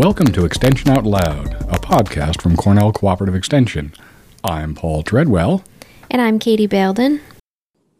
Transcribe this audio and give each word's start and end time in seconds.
Welcome 0.00 0.28
to 0.28 0.46
Extension 0.46 0.88
Out 0.88 1.04
Loud, 1.04 1.52
a 1.68 1.78
podcast 1.78 2.40
from 2.40 2.56
Cornell 2.56 2.90
Cooperative 2.90 3.34
Extension. 3.34 3.92
I'm 4.42 4.74
Paul 4.74 5.02
Treadwell. 5.02 5.62
And 6.10 6.22
I'm 6.22 6.38
Katie 6.38 6.66
Balden. 6.66 7.20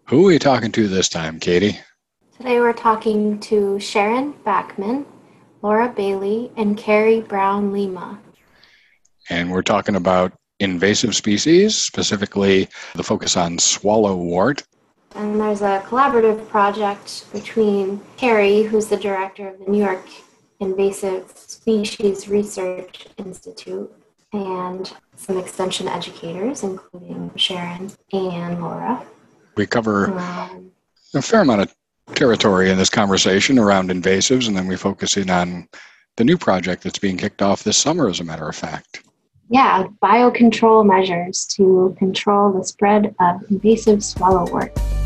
Who 0.07 0.23
are 0.25 0.29
we 0.29 0.39
talking 0.39 0.73
to 0.73 0.89
this 0.89 1.11
time, 1.11 1.39
Katie? 1.39 1.79
Today 2.39 2.59
we're 2.59 2.73
talking 2.73 3.39
to 3.41 3.79
Sharon 3.81 4.33
Bachman, 4.47 5.05
Laura 5.61 5.91
Bailey, 5.91 6.51
and 6.57 6.75
Carrie 6.75 7.21
Brown 7.21 7.71
Lima. 7.71 8.19
And 9.29 9.53
we're 9.53 9.61
talking 9.61 9.95
about 9.95 10.33
invasive 10.59 11.15
species, 11.15 11.77
specifically 11.77 12.67
the 12.95 13.03
focus 13.03 13.37
on 13.37 13.59
swallowwort. 13.59 14.65
And 15.17 15.39
there's 15.39 15.61
a 15.61 15.85
collaborative 15.87 16.49
project 16.49 17.31
between 17.31 18.01
Carrie, 18.17 18.63
who's 18.63 18.87
the 18.87 18.97
director 18.97 19.49
of 19.49 19.59
the 19.59 19.71
New 19.71 19.81
York 19.81 20.09
Invasive 20.61 21.33
Species 21.35 22.29
Research 22.29 23.07
Institute, 23.17 23.91
and 24.33 24.93
some 25.17 25.39
extension 25.39 25.89
educators, 25.89 26.63
including 26.63 27.31
Sharon 27.37 27.91
and 28.13 28.61
Laura. 28.61 29.05
We 29.57 29.67
cover 29.67 30.17
um, 30.19 30.71
a 31.15 31.23
fair 31.23 31.41
amount 31.41 31.63
of 31.63 31.75
territory 32.15 32.71
in 32.71 32.79
this 32.79 32.91
conversation 32.91 33.59
around 33.59 33.91
invasives, 33.91 34.49
and 34.49 34.57
then 34.57 34.67
we 34.67 34.77
focus 34.77 35.17
in 35.17 35.31
on 35.31 35.69
the 36.17 36.25
new 36.25 36.37
project 36.37 36.85
that's 36.85 36.99
being 36.99 37.17
kicked 37.17 37.43
off 37.43 37.65
this 37.65 37.77
summer, 37.77 38.09
as 38.09 38.21
a 38.21 38.25
matter 38.25 38.49
of 38.49 38.55
fact. 38.55 39.03
Yeah, 39.49 39.89
biocontrol 40.03 40.87
measures 40.87 41.47
to 41.57 41.97
control 41.99 42.53
the 42.53 42.65
spread 42.65 43.15
of 43.19 43.43
invasive 43.51 43.99
swallowwort. 43.99 45.00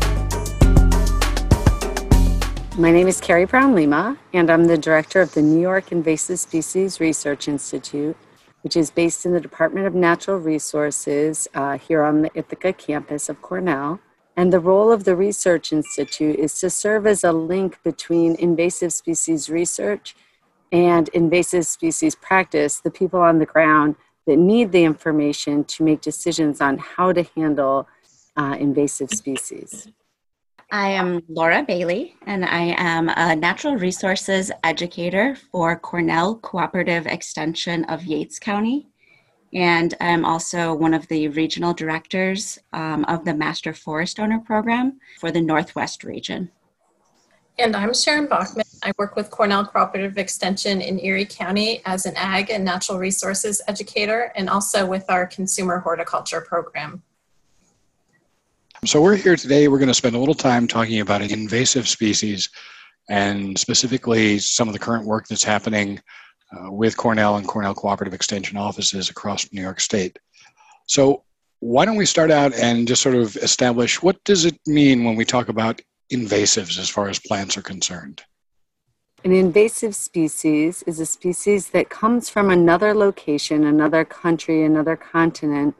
My 2.77 2.91
name 2.91 3.07
is 3.07 3.21
Carrie 3.21 3.45
Brown 3.45 3.73
Lima, 3.73 4.17
and 4.33 4.49
I'm 4.49 4.65
the 4.65 4.77
director 4.77 5.21
of 5.21 5.33
the 5.33 5.41
New 5.41 5.61
York 5.61 5.93
Invasive 5.93 6.41
Species 6.41 6.99
Research 6.99 7.47
Institute, 7.47 8.17
which 8.63 8.75
is 8.75 8.91
based 8.91 9.25
in 9.25 9.31
the 9.31 9.39
Department 9.39 9.87
of 9.87 9.95
Natural 9.95 10.37
Resources 10.37 11.47
uh, 11.53 11.77
here 11.77 12.03
on 12.03 12.21
the 12.21 12.31
Ithaca 12.35 12.73
campus 12.73 13.29
of 13.29 13.41
Cornell. 13.41 14.01
And 14.35 14.51
the 14.51 14.59
role 14.59 14.91
of 14.91 15.05
the 15.05 15.15
Research 15.15 15.71
Institute 15.71 16.37
is 16.37 16.59
to 16.59 16.69
serve 16.69 17.07
as 17.07 17.23
a 17.23 17.31
link 17.31 17.81
between 17.81 18.35
invasive 18.35 18.91
species 18.91 19.49
research 19.49 20.13
and 20.69 21.07
invasive 21.09 21.65
species 21.65 22.13
practice, 22.15 22.81
the 22.81 22.91
people 22.91 23.21
on 23.21 23.39
the 23.39 23.45
ground 23.45 23.95
that 24.27 24.35
need 24.35 24.73
the 24.73 24.83
information 24.83 25.63
to 25.63 25.83
make 25.83 26.01
decisions 26.01 26.59
on 26.59 26.77
how 26.79 27.13
to 27.13 27.23
handle 27.37 27.87
uh, 28.35 28.57
invasive 28.59 29.11
species. 29.11 29.87
I 30.71 30.89
am 30.89 31.21
Laura 31.29 31.63
Bailey, 31.63 32.15
and 32.25 32.43
I 32.43 32.75
am 32.77 33.09
a 33.09 33.35
natural 33.35 33.75
resources 33.75 34.51
educator 34.63 35.35
for 35.51 35.77
Cornell 35.77 36.35
Cooperative 36.35 37.05
Extension 37.05 37.85
of 37.85 38.03
Yates 38.03 38.39
County. 38.39 38.87
And 39.53 39.93
I'm 40.01 40.25
also 40.25 40.73
one 40.73 40.93
of 40.93 41.07
the 41.07 41.27
regional 41.29 41.73
directors 41.73 42.57
um, 42.73 43.05
of 43.05 43.25
the 43.25 43.33
Master 43.33 43.73
Forest 43.73 44.19
Owner 44.19 44.39
Program 44.39 44.99
for 45.19 45.31
the 45.31 45.39
Northwest 45.39 46.03
region. 46.03 46.51
And 47.57 47.73
I'm 47.73 47.93
Sharon 47.93 48.27
Bachman. 48.27 48.65
I 48.83 48.91
work 48.97 49.15
with 49.15 49.29
Cornell 49.29 49.65
Cooperative 49.65 50.17
Extension 50.17 50.81
in 50.81 50.99
Erie 50.99 51.25
County 51.25 51.81
as 51.85 52.05
an 52.05 52.13
ag 52.17 52.49
and 52.49 52.65
natural 52.65 52.97
resources 52.97 53.61
educator 53.67 54.33
and 54.35 54.49
also 54.49 54.85
with 54.85 55.05
our 55.09 55.25
consumer 55.25 55.79
horticulture 55.79 56.41
program. 56.41 57.01
So, 58.83 59.01
we're 59.01 59.15
here 59.15 59.35
today. 59.35 59.67
We're 59.67 59.79
going 59.79 59.87
to 59.87 59.95
spend 59.95 60.15
a 60.15 60.19
little 60.19 60.35
time 60.35 60.67
talking 60.67 60.99
about 60.99 61.21
invasive 61.21 61.87
species 61.87 62.49
and 63.09 63.57
specifically 63.57 64.37
some 64.37 64.67
of 64.67 64.73
the 64.73 64.79
current 64.79 65.05
work 65.05 65.27
that's 65.27 65.43
happening 65.43 65.99
uh, 66.51 66.71
with 66.71 66.97
Cornell 66.97 67.37
and 67.37 67.47
Cornell 67.47 67.73
Cooperative 67.73 68.13
Extension 68.13 68.57
offices 68.57 69.09
across 69.09 69.51
New 69.51 69.61
York 69.61 69.79
State. 69.79 70.19
So, 70.87 71.23
why 71.61 71.85
don't 71.85 71.95
we 71.95 72.05
start 72.05 72.29
out 72.29 72.53
and 72.53 72.87
just 72.87 73.01
sort 73.01 73.15
of 73.15 73.35
establish 73.37 74.03
what 74.03 74.23
does 74.23 74.45
it 74.45 74.59
mean 74.67 75.03
when 75.03 75.15
we 75.15 75.25
talk 75.25 75.49
about 75.49 75.81
invasives 76.11 76.77
as 76.77 76.89
far 76.89 77.09
as 77.09 77.17
plants 77.17 77.57
are 77.57 77.63
concerned? 77.63 78.21
An 79.23 79.31
invasive 79.31 79.95
species 79.95 80.83
is 80.83 80.99
a 80.99 81.05
species 81.07 81.69
that 81.69 81.89
comes 81.89 82.29
from 82.29 82.51
another 82.51 82.93
location, 82.93 83.63
another 83.63 84.05
country, 84.05 84.63
another 84.63 84.95
continent, 84.95 85.75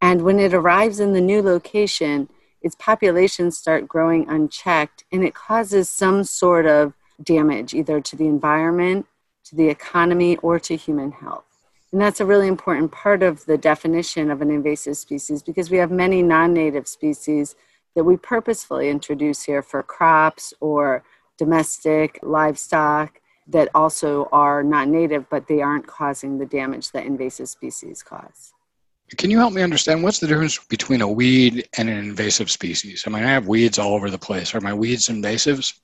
and 0.00 0.22
when 0.22 0.38
it 0.38 0.54
arrives 0.54 1.00
in 1.00 1.12
the 1.12 1.20
new 1.20 1.42
location, 1.42 2.28
its 2.62 2.74
populations 2.76 3.56
start 3.56 3.88
growing 3.88 4.28
unchecked 4.28 5.04
and 5.12 5.24
it 5.24 5.34
causes 5.34 5.88
some 5.88 6.24
sort 6.24 6.66
of 6.66 6.94
damage 7.22 7.74
either 7.74 8.00
to 8.00 8.16
the 8.16 8.26
environment, 8.26 9.06
to 9.44 9.56
the 9.56 9.68
economy, 9.68 10.36
or 10.38 10.58
to 10.60 10.76
human 10.76 11.12
health. 11.12 11.44
And 11.92 12.00
that's 12.00 12.20
a 12.20 12.26
really 12.26 12.46
important 12.46 12.92
part 12.92 13.22
of 13.22 13.44
the 13.46 13.58
definition 13.58 14.30
of 14.30 14.40
an 14.42 14.50
invasive 14.50 14.96
species 14.96 15.42
because 15.42 15.70
we 15.70 15.78
have 15.78 15.90
many 15.90 16.22
non 16.22 16.52
native 16.52 16.86
species 16.86 17.56
that 17.96 18.04
we 18.04 18.16
purposefully 18.16 18.88
introduce 18.88 19.42
here 19.42 19.62
for 19.62 19.82
crops 19.82 20.54
or 20.60 21.02
domestic 21.36 22.20
livestock 22.22 23.20
that 23.48 23.68
also 23.74 24.28
are 24.30 24.62
not 24.62 24.86
native, 24.86 25.28
but 25.28 25.48
they 25.48 25.60
aren't 25.60 25.86
causing 25.86 26.38
the 26.38 26.46
damage 26.46 26.92
that 26.92 27.04
invasive 27.04 27.48
species 27.48 28.02
cause. 28.02 28.54
Can 29.16 29.30
you 29.30 29.38
help 29.38 29.52
me 29.52 29.62
understand 29.62 30.02
what's 30.02 30.20
the 30.20 30.26
difference 30.26 30.58
between 30.58 31.00
a 31.00 31.08
weed 31.08 31.68
and 31.76 31.88
an 31.88 31.98
invasive 31.98 32.50
species? 32.50 33.04
I 33.06 33.10
mean, 33.10 33.24
I 33.24 33.30
have 33.30 33.48
weeds 33.48 33.78
all 33.78 33.94
over 33.94 34.08
the 34.08 34.18
place. 34.18 34.54
Are 34.54 34.60
my 34.60 34.72
weeds 34.72 35.08
invasives? 35.08 35.78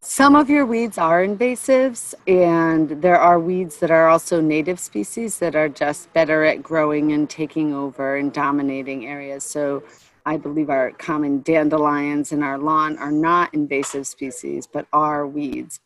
Some 0.00 0.36
of 0.36 0.50
your 0.50 0.66
weeds 0.66 0.98
are 0.98 1.26
invasives, 1.26 2.12
and 2.26 2.90
there 3.00 3.18
are 3.18 3.40
weeds 3.40 3.78
that 3.78 3.90
are 3.90 4.08
also 4.08 4.40
native 4.40 4.78
species 4.78 5.38
that 5.38 5.56
are 5.56 5.68
just 5.68 6.12
better 6.12 6.44
at 6.44 6.62
growing 6.62 7.12
and 7.12 7.30
taking 7.30 7.72
over 7.72 8.16
and 8.16 8.30
dominating 8.30 9.06
areas. 9.06 9.44
So 9.44 9.82
I 10.26 10.36
believe 10.36 10.68
our 10.68 10.90
common 10.90 11.40
dandelions 11.40 12.32
in 12.32 12.42
our 12.42 12.58
lawn 12.58 12.98
are 12.98 13.12
not 13.12 13.54
invasive 13.54 14.06
species, 14.06 14.66
but 14.66 14.86
are 14.92 15.26
weeds. 15.26 15.80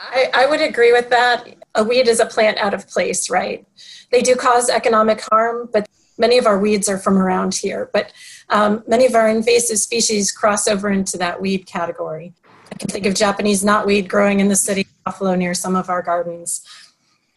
I, 0.00 0.30
I, 0.34 0.46
would 0.46 0.60
agree 0.60 0.92
with 0.92 1.10
that. 1.10 1.46
A 1.74 1.84
weed 1.84 2.08
is 2.08 2.20
a 2.20 2.26
plant 2.26 2.58
out 2.58 2.74
of 2.74 2.88
place, 2.88 3.30
right? 3.30 3.66
They 4.10 4.22
do 4.22 4.34
cause 4.34 4.68
economic 4.68 5.20
harm, 5.30 5.68
but 5.72 5.88
many 6.18 6.38
of 6.38 6.46
our 6.46 6.58
weeds 6.58 6.88
are 6.88 6.98
from 6.98 7.18
around 7.18 7.54
here. 7.54 7.90
But 7.92 8.12
um, 8.48 8.82
many 8.86 9.06
of 9.06 9.14
our 9.14 9.28
invasive 9.28 9.78
species 9.78 10.32
cross 10.32 10.68
over 10.68 10.90
into 10.90 11.16
that 11.18 11.40
weed 11.40 11.66
category. 11.66 12.32
I 12.72 12.76
can 12.76 12.88
think 12.88 13.06
of 13.06 13.14
Japanese 13.14 13.64
knotweed 13.64 14.08
growing 14.08 14.40
in 14.40 14.48
the 14.48 14.56
city 14.56 14.82
of 14.82 15.04
Buffalo 15.04 15.34
near 15.34 15.54
some 15.54 15.76
of 15.76 15.88
our 15.88 16.02
gardens. 16.02 16.62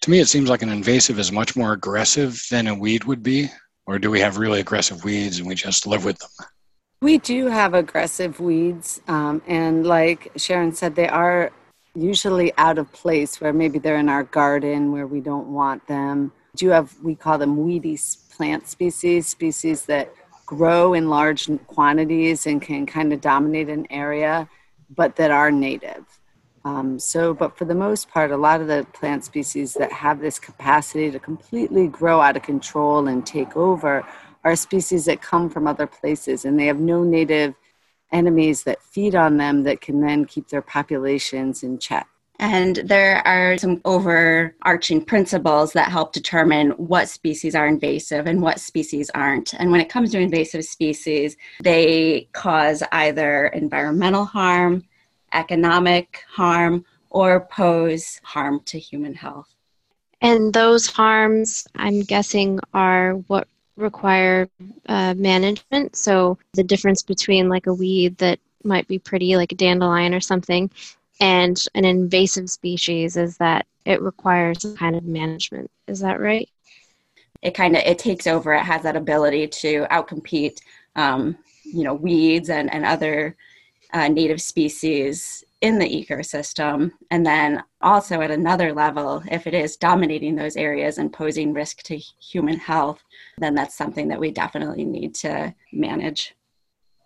To 0.01 0.11
me, 0.11 0.19
it 0.19 0.27
seems 0.27 0.49
like 0.49 0.61
an 0.61 0.69
invasive 0.69 1.19
is 1.19 1.31
much 1.31 1.55
more 1.55 1.73
aggressive 1.73 2.43
than 2.49 2.67
a 2.67 2.75
weed 2.75 3.03
would 3.05 3.23
be. 3.23 3.49
Or 3.85 3.99
do 3.99 4.09
we 4.09 4.19
have 4.19 4.37
really 4.37 4.59
aggressive 4.59 5.03
weeds 5.03 5.39
and 5.39 5.47
we 5.47 5.55
just 5.55 5.85
live 5.85 6.05
with 6.05 6.17
them? 6.17 6.29
We 7.01 7.17
do 7.17 7.47
have 7.47 7.73
aggressive 7.73 8.39
weeds. 8.39 9.01
Um, 9.07 9.41
and 9.47 9.85
like 9.85 10.31
Sharon 10.37 10.73
said, 10.73 10.95
they 10.95 11.07
are 11.07 11.51
usually 11.95 12.53
out 12.57 12.77
of 12.77 12.91
place 12.91 13.41
where 13.41 13.53
maybe 13.53 13.79
they're 13.79 13.97
in 13.97 14.09
our 14.09 14.23
garden 14.23 14.91
where 14.91 15.07
we 15.07 15.19
don't 15.19 15.47
want 15.47 15.85
them. 15.87 16.31
Do 16.55 16.65
you 16.65 16.71
have, 16.71 16.93
we 17.01 17.15
call 17.15 17.37
them 17.37 17.65
weedy 17.65 17.97
plant 18.35 18.67
species, 18.67 19.27
species 19.27 19.85
that 19.85 20.13
grow 20.45 20.93
in 20.93 21.09
large 21.09 21.49
quantities 21.67 22.45
and 22.45 22.61
can 22.61 22.85
kind 22.85 23.13
of 23.13 23.21
dominate 23.21 23.69
an 23.69 23.87
area, 23.89 24.49
but 24.95 25.15
that 25.15 25.31
are 25.31 25.51
native. 25.51 26.05
Um, 26.63 26.99
so, 26.99 27.33
but 27.33 27.57
for 27.57 27.65
the 27.65 27.75
most 27.75 28.09
part, 28.09 28.31
a 28.31 28.37
lot 28.37 28.61
of 28.61 28.67
the 28.67 28.85
plant 28.93 29.23
species 29.23 29.73
that 29.73 29.91
have 29.91 30.19
this 30.19 30.39
capacity 30.39 31.09
to 31.09 31.19
completely 31.19 31.87
grow 31.87 32.21
out 32.21 32.37
of 32.37 32.43
control 32.43 33.07
and 33.07 33.25
take 33.25 33.57
over 33.57 34.05
are 34.43 34.55
species 34.55 35.05
that 35.05 35.21
come 35.21 35.49
from 35.49 35.67
other 35.67 35.87
places 35.87 36.45
and 36.45 36.59
they 36.59 36.65
have 36.65 36.79
no 36.79 37.03
native 37.03 37.55
enemies 38.11 38.63
that 38.63 38.81
feed 38.81 39.15
on 39.15 39.37
them 39.37 39.63
that 39.63 39.81
can 39.81 40.01
then 40.01 40.25
keep 40.25 40.49
their 40.49 40.61
populations 40.61 41.63
in 41.63 41.79
check. 41.79 42.07
And 42.41 42.77
there 42.77 43.25
are 43.27 43.55
some 43.59 43.81
overarching 43.85 45.05
principles 45.05 45.73
that 45.73 45.91
help 45.91 46.11
determine 46.11 46.71
what 46.71 47.07
species 47.07 47.53
are 47.53 47.67
invasive 47.67 48.25
and 48.25 48.41
what 48.41 48.59
species 48.59 49.11
aren't. 49.13 49.53
And 49.53 49.71
when 49.71 49.79
it 49.79 49.89
comes 49.89 50.11
to 50.11 50.19
invasive 50.19 50.65
species, 50.65 51.37
they 51.61 52.27
cause 52.31 52.81
either 52.91 53.47
environmental 53.47 54.25
harm, 54.25 54.83
economic 55.33 56.23
harm, 56.27 56.83
or 57.11 57.45
pose 57.45 58.19
harm 58.23 58.61
to 58.65 58.79
human 58.79 59.13
health. 59.13 59.53
And 60.19 60.51
those 60.51 60.87
harms, 60.87 61.67
I'm 61.75 62.01
guessing, 62.01 62.59
are 62.73 63.13
what 63.27 63.47
require 63.81 64.49
uh, 64.87 65.13
management. 65.15 65.95
So 65.95 66.37
the 66.53 66.63
difference 66.63 67.01
between 67.01 67.49
like 67.49 67.67
a 67.67 67.73
weed 67.73 68.17
that 68.17 68.39
might 68.63 68.87
be 68.87 68.99
pretty, 68.99 69.35
like 69.35 69.51
a 69.51 69.55
dandelion 69.55 70.13
or 70.13 70.19
something, 70.19 70.69
and 71.19 71.63
an 71.75 71.85
invasive 71.85 72.49
species 72.49 73.17
is 73.17 73.37
that 73.37 73.65
it 73.85 74.01
requires 74.01 74.61
some 74.61 74.75
kind 74.75 74.95
of 74.95 75.03
management. 75.03 75.69
Is 75.87 75.99
that 75.99 76.19
right? 76.19 76.49
It 77.41 77.55
kind 77.55 77.75
of 77.75 77.83
it 77.83 77.99
takes 77.99 78.27
over. 78.27 78.53
It 78.53 78.63
has 78.63 78.83
that 78.83 78.95
ability 78.95 79.47
to 79.47 79.85
outcompete, 79.91 80.59
um, 80.95 81.37
you 81.63 81.83
know, 81.83 81.93
weeds 81.93 82.49
and 82.49 82.71
and 82.71 82.85
other 82.85 83.35
uh, 83.93 84.07
native 84.07 84.41
species 84.41 85.43
in 85.61 85.77
the 85.77 85.85
ecosystem. 85.85 86.91
And 87.11 87.25
then 87.25 87.63
also 87.81 88.21
at 88.21 88.31
another 88.31 88.73
level, 88.73 89.23
if 89.31 89.47
it 89.47 89.53
is 89.53 89.77
dominating 89.77 90.35
those 90.35 90.57
areas 90.57 90.97
and 90.97 91.13
posing 91.13 91.53
risk 91.53 91.83
to 91.83 91.97
human 91.97 92.57
health, 92.57 93.03
then 93.37 93.55
that's 93.55 93.77
something 93.77 94.07
that 94.09 94.19
we 94.19 94.31
definitely 94.31 94.83
need 94.83 95.15
to 95.15 95.53
manage. 95.71 96.35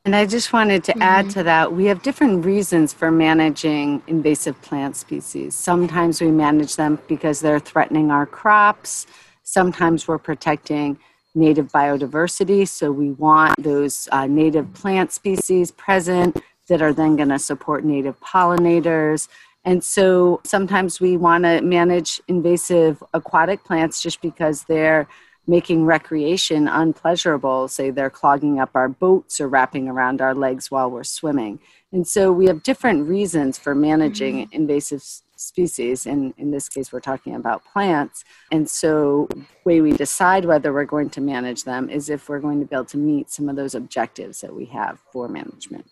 And 0.05 0.15
I 0.15 0.25
just 0.25 0.53
wanted 0.53 0.83
to 0.85 0.91
mm-hmm. 0.91 1.01
add 1.01 1.29
to 1.31 1.43
that 1.43 1.73
we 1.73 1.85
have 1.85 2.03
different 2.03 2.45
reasons 2.45 2.93
for 2.93 3.11
managing 3.11 4.03
invasive 4.07 4.61
plant 4.61 4.95
species. 4.95 5.55
Sometimes 5.55 6.21
we 6.21 6.31
manage 6.31 6.75
them 6.75 6.99
because 7.07 7.39
they're 7.39 7.59
threatening 7.59 8.11
our 8.11 8.25
crops, 8.25 9.07
sometimes 9.43 10.07
we're 10.07 10.19
protecting 10.19 10.99
native 11.35 11.71
biodiversity. 11.71 12.67
So 12.67 12.91
we 12.91 13.11
want 13.11 13.61
those 13.61 14.07
uh, 14.11 14.25
native 14.25 14.73
plant 14.73 15.11
species 15.11 15.71
present 15.71 16.41
that 16.67 16.81
are 16.81 16.93
then 16.93 17.15
going 17.15 17.29
to 17.29 17.39
support 17.39 17.83
native 17.83 18.19
pollinators. 18.19 19.27
And 19.63 19.83
so 19.83 20.41
sometimes 20.43 20.99
we 20.99 21.17
want 21.17 21.43
to 21.43 21.61
manage 21.61 22.21
invasive 22.27 23.03
aquatic 23.13 23.63
plants 23.63 24.01
just 24.01 24.21
because 24.21 24.63
they're 24.63 25.07
making 25.47 25.85
recreation 25.85 26.67
unpleasurable. 26.67 27.67
Say 27.67 27.89
they're 27.89 28.09
clogging 28.09 28.59
up 28.59 28.71
our 28.75 28.89
boats 28.89 29.39
or 29.39 29.47
wrapping 29.47 29.87
around 29.87 30.21
our 30.21 30.33
legs 30.33 30.71
while 30.71 30.89
we're 30.89 31.03
swimming. 31.03 31.59
And 31.91 32.07
so 32.07 32.31
we 32.31 32.47
have 32.47 32.63
different 32.63 33.07
reasons 33.07 33.57
for 33.57 33.73
managing 33.75 34.45
mm-hmm. 34.45 34.53
invasive 34.53 35.03
species 35.37 36.05
and 36.05 36.33
in 36.37 36.51
this 36.51 36.69
case 36.69 36.91
we're 36.91 36.99
talking 36.99 37.35
about 37.35 37.63
plants 37.65 38.23
and 38.51 38.69
so 38.69 39.27
the 39.29 39.43
way 39.65 39.81
we 39.81 39.91
decide 39.91 40.45
whether 40.45 40.71
we're 40.71 40.85
going 40.85 41.09
to 41.09 41.19
manage 41.19 41.65
them 41.65 41.89
is 41.89 42.09
if 42.09 42.29
we're 42.29 42.39
going 42.39 42.59
to 42.59 42.65
be 42.65 42.73
able 42.73 42.85
to 42.85 42.97
meet 42.97 43.29
some 43.29 43.49
of 43.49 43.55
those 43.55 43.75
objectives 43.75 44.41
that 44.41 44.55
we 44.55 44.65
have 44.65 44.97
for 45.11 45.27
management 45.27 45.85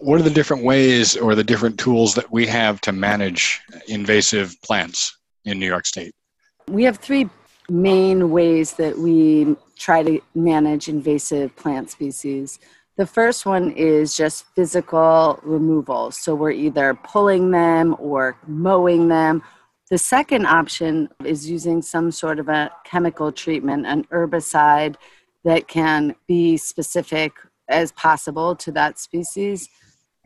what 0.00 0.18
are 0.18 0.24
the 0.24 0.30
different 0.30 0.64
ways 0.64 1.16
or 1.16 1.34
the 1.34 1.44
different 1.44 1.78
tools 1.78 2.14
that 2.14 2.30
we 2.32 2.46
have 2.46 2.80
to 2.80 2.92
manage 2.92 3.60
invasive 3.88 4.54
plants 4.62 5.16
in 5.44 5.58
new 5.58 5.66
york 5.66 5.86
state 5.86 6.12
we 6.68 6.84
have 6.84 6.96
three 6.96 7.28
main 7.68 8.30
ways 8.30 8.74
that 8.74 8.98
we 8.98 9.56
try 9.76 10.02
to 10.02 10.20
manage 10.34 10.88
invasive 10.88 11.54
plant 11.56 11.90
species. 11.90 12.58
The 12.96 13.06
first 13.06 13.44
one 13.44 13.72
is 13.72 14.16
just 14.16 14.46
physical 14.54 15.40
removal. 15.42 16.10
So 16.10 16.34
we're 16.34 16.52
either 16.52 16.94
pulling 16.94 17.50
them 17.50 17.96
or 17.98 18.36
mowing 18.46 19.08
them. 19.08 19.42
The 19.90 19.98
second 19.98 20.46
option 20.46 21.08
is 21.24 21.50
using 21.50 21.82
some 21.82 22.10
sort 22.10 22.38
of 22.38 22.48
a 22.48 22.70
chemical 22.84 23.32
treatment, 23.32 23.86
an 23.86 24.04
herbicide 24.04 24.96
that 25.44 25.68
can 25.68 26.14
be 26.26 26.56
specific 26.56 27.32
as 27.68 27.92
possible 27.92 28.54
to 28.56 28.72
that 28.72 28.98
species. 28.98 29.68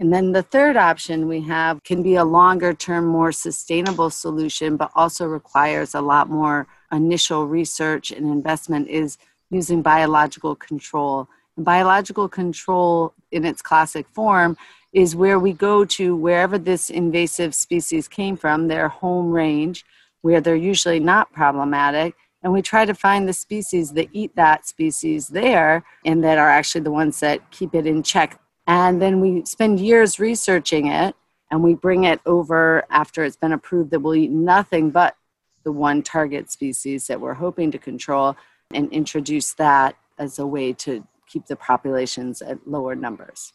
And 0.01 0.13
then 0.13 0.33
the 0.33 0.43
third 0.43 0.77
option 0.77 1.27
we 1.27 1.41
have 1.43 1.83
can 1.83 2.03
be 2.03 2.15
a 2.15 2.25
longer 2.25 2.73
term, 2.73 3.07
more 3.07 3.33
sustainable 3.33 4.11
solution, 4.11 4.77
but 4.77 4.93
also 4.95 5.27
requires 5.27 5.95
a 5.95 6.01
lot 6.01 6.31
more 6.31 6.69
initial 6.93 7.49
research 7.49 8.13
and 8.13 8.27
investment 8.27 8.89
is 8.89 9.19
using 9.51 9.83
biological 9.83 10.55
control. 10.55 11.29
And 11.57 11.65
biological 11.65 12.29
control 12.29 13.13
in 13.33 13.45
its 13.45 13.61
classic 13.61 14.07
form 14.13 14.57
is 14.93 15.17
where 15.17 15.39
we 15.39 15.53
go 15.53 15.85
to 15.85 16.15
wherever 16.15 16.59
this 16.59 16.91
invasive 16.91 17.55
species 17.55 18.07
came 18.09 18.37
from, 18.37 18.69
their 18.69 18.89
home 18.89 19.33
range, 19.33 19.85
where 20.23 20.41
they're 20.41 20.57
usually 20.57 21.01
not 21.01 21.33
problematic, 21.33 22.15
and 22.43 22.53
we 22.53 22.63
try 22.63 22.85
to 22.85 22.95
find 22.95 23.29
the 23.29 23.33
species 23.33 23.93
that 23.93 24.09
eat 24.13 24.35
that 24.37 24.67
species 24.67 25.29
there 25.29 25.85
and 26.05 26.23
that 26.23 26.39
are 26.39 26.49
actually 26.49 26.83
the 26.83 26.91
ones 26.91 27.21
that 27.21 27.51
keep 27.51 27.75
it 27.75 27.87
in 27.87 28.03
check. 28.03 28.39
And 28.69 29.01
then 29.01 29.21
we 29.21 29.47
spend 29.47 29.81
years 29.81 30.21
researching 30.21 30.89
it 30.89 31.17
and 31.51 31.63
we 31.65 31.75
bring 31.75 32.05
it 32.05 32.21
over 32.27 32.85
after 32.91 33.25
it's 33.25 33.35
been 33.35 33.55
approved 33.55 33.91
that 33.91 34.01
we'll 34.01 34.15
eat 34.15 34.31
nothing 34.31 34.91
but 34.91 35.17
the 35.65 35.73
one 35.73 36.03
target 36.03 36.53
species 36.53 37.07
that 37.07 37.19
we're 37.19 37.35
hoping 37.35 37.71
to 37.71 37.79
control 37.79 38.37
and 38.75 38.93
introduce 38.93 39.55
that 39.55 39.97
as 40.19 40.39
a 40.39 40.47
way 40.47 40.75
to 40.75 41.03
keep 41.27 41.47
the 41.47 41.57
populations 41.57 42.43
at 42.43 42.59
lower 42.69 42.95
numbers. 42.95 43.55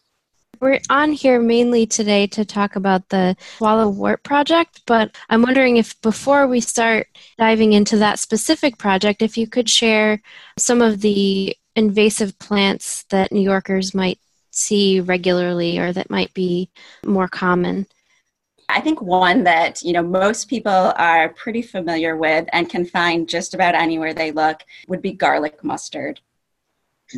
We're 0.60 0.80
on 0.89 1.12
here 1.12 1.39
mainly 1.39 1.86
today 1.86 2.25
to 2.27 2.44
talk 2.44 2.75
about 2.75 3.09
the 3.09 3.36
Swallow 3.57 3.89
Wort 3.89 4.24
project, 4.24 4.81
but 4.88 5.16
I'm 5.30 5.44
wondering 5.44 5.77
if 5.77 6.00
before 6.01 6.48
we 6.48 6.59
start 6.59 7.07
diving 7.38 7.74
into 7.74 7.98
that 7.98 8.18
specific 8.18 8.80
project, 8.80 9.21
if 9.21 9.38
you 9.38 9.48
could 9.48 9.69
share 9.69 10.21
some 10.57 10.81
of 10.81 11.01
the 11.01 11.56
invasive 11.75 12.39
plants 12.39 13.04
that 13.09 13.31
New 13.31 13.42
Yorkers 13.42 13.94
might 13.94 14.19
see 14.56 15.00
regularly 15.00 15.80
or 15.80 15.92
that 15.92 16.10
might 16.10 16.34
be 16.34 16.70
more 17.06 17.28
common. 17.28 17.88
I 18.70 18.82
think 18.82 19.02
one 19.02 19.44
that 19.44 19.82
you 19.84 19.94
know 19.94 20.04
most 20.04 20.50
people 20.50 20.94
are 20.96 21.30
pretty 21.30 21.62
familiar 21.62 22.16
with 22.16 22.48
and 22.54 22.70
can 22.70 22.86
find 22.86 23.28
just 23.28 23.54
about 23.54 23.76
anywhere 23.76 24.14
they 24.14 24.32
look 24.32 24.64
would 24.88 25.02
be 25.02 25.12
garlic 25.12 25.64
mustard. 25.64 26.22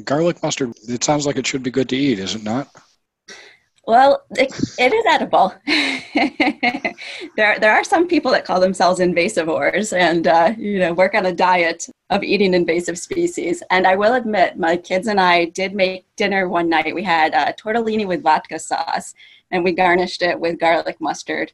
Garlic 0.04 0.42
mustard. 0.44 0.74
It 0.88 1.04
sounds 1.04 1.26
like 1.26 1.38
it 1.38 1.48
should 1.48 1.64
be 1.64 1.72
good 1.72 1.88
to 1.90 1.96
eat, 1.96 2.20
is 2.20 2.36
it 2.36 2.44
not? 2.44 2.68
Well, 3.88 4.24
it, 4.32 4.52
it 4.80 4.94
is 4.94 5.06
edible. 5.08 5.54
there, 7.36 7.60
there 7.60 7.72
are 7.72 7.84
some 7.84 8.08
people 8.08 8.32
that 8.32 8.46
call 8.46 8.60
themselves 8.60 9.00
invasivores 9.00 9.96
and 9.96 10.28
uh, 10.28 10.54
you 10.58 10.80
know 10.80 10.94
work 10.94 11.14
on 11.14 11.28
a 11.28 11.34
diet 11.34 11.88
of 12.10 12.24
eating 12.24 12.54
invasive 12.54 12.98
species. 12.98 13.62
And 13.70 13.86
I 13.86 13.96
will 13.96 14.14
admit, 14.14 14.58
my 14.58 14.78
kids 14.78 15.08
and 15.08 15.20
I 15.20 15.46
did 15.46 15.76
make 15.76 16.06
dinner 16.16 16.50
one 16.50 16.70
night. 16.70 16.96
We 16.96 17.04
had 17.04 17.34
uh, 17.34 17.54
tortellini 17.54 18.08
with 18.08 18.24
vodka 18.24 18.60
sauce, 18.60 19.14
and 19.52 19.64
we 19.64 19.72
garnished 19.72 20.22
it 20.22 20.40
with 20.40 20.60
garlic 20.60 21.00
mustard. 21.00 21.52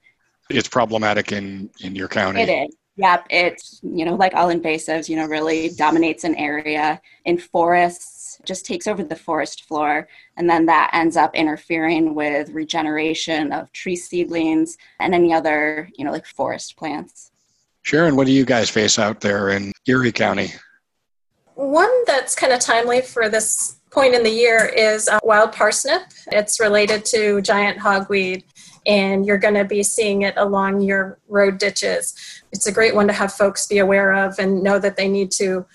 It's 0.49 0.69
problematic 0.69 1.31
in 1.31 1.69
in 1.81 1.95
your 1.95 2.07
county. 2.07 2.41
It 2.41 2.49
is. 2.49 2.75
Yep, 2.97 3.27
it's 3.29 3.79
you 3.83 4.05
know 4.05 4.15
like 4.15 4.35
all 4.35 4.49
invasives, 4.49 5.09
you 5.09 5.15
know, 5.15 5.25
really 5.25 5.69
dominates 5.69 6.23
an 6.23 6.35
area 6.35 7.01
in 7.25 7.37
forests, 7.37 8.10
just 8.45 8.65
takes 8.65 8.87
over 8.87 9.03
the 9.03 9.15
forest 9.15 9.65
floor, 9.65 10.07
and 10.37 10.49
then 10.49 10.65
that 10.65 10.91
ends 10.93 11.17
up 11.17 11.35
interfering 11.35 12.15
with 12.15 12.49
regeneration 12.49 13.51
of 13.51 13.71
tree 13.71 13.95
seedlings 13.95 14.77
and 14.99 15.13
any 15.13 15.33
other 15.33 15.89
you 15.95 16.05
know 16.05 16.11
like 16.11 16.25
forest 16.25 16.75
plants. 16.77 17.31
Sharon, 17.83 18.15
what 18.15 18.27
do 18.27 18.33
you 18.33 18.45
guys 18.45 18.69
face 18.69 18.99
out 18.99 19.21
there 19.21 19.49
in 19.49 19.71
Erie 19.87 20.11
County? 20.11 20.53
One 21.55 22.05
that's 22.05 22.35
kind 22.35 22.53
of 22.53 22.59
timely 22.59 23.01
for 23.01 23.27
this 23.27 23.79
point 23.91 24.15
in 24.15 24.23
the 24.23 24.29
year 24.29 24.65
is 24.65 25.07
uh, 25.07 25.19
wild 25.23 25.51
parsnip. 25.51 26.03
It's 26.31 26.59
related 26.59 27.05
to 27.05 27.41
giant 27.41 27.77
hogweed, 27.77 28.43
and 28.85 29.25
you're 29.25 29.37
going 29.37 29.55
to 29.55 29.65
be 29.65 29.83
seeing 29.83 30.21
it 30.21 30.33
along 30.37 30.81
your 30.81 31.19
road 31.27 31.57
ditches. 31.57 32.15
It's 32.51 32.67
a 32.67 32.71
great 32.71 32.95
one 32.95 33.07
to 33.07 33.13
have 33.13 33.33
folks 33.33 33.67
be 33.67 33.79
aware 33.79 34.13
of 34.13 34.39
and 34.39 34.63
know 34.63 34.79
that 34.79 34.95
they 34.95 35.07
need 35.07 35.31
to 35.33 35.65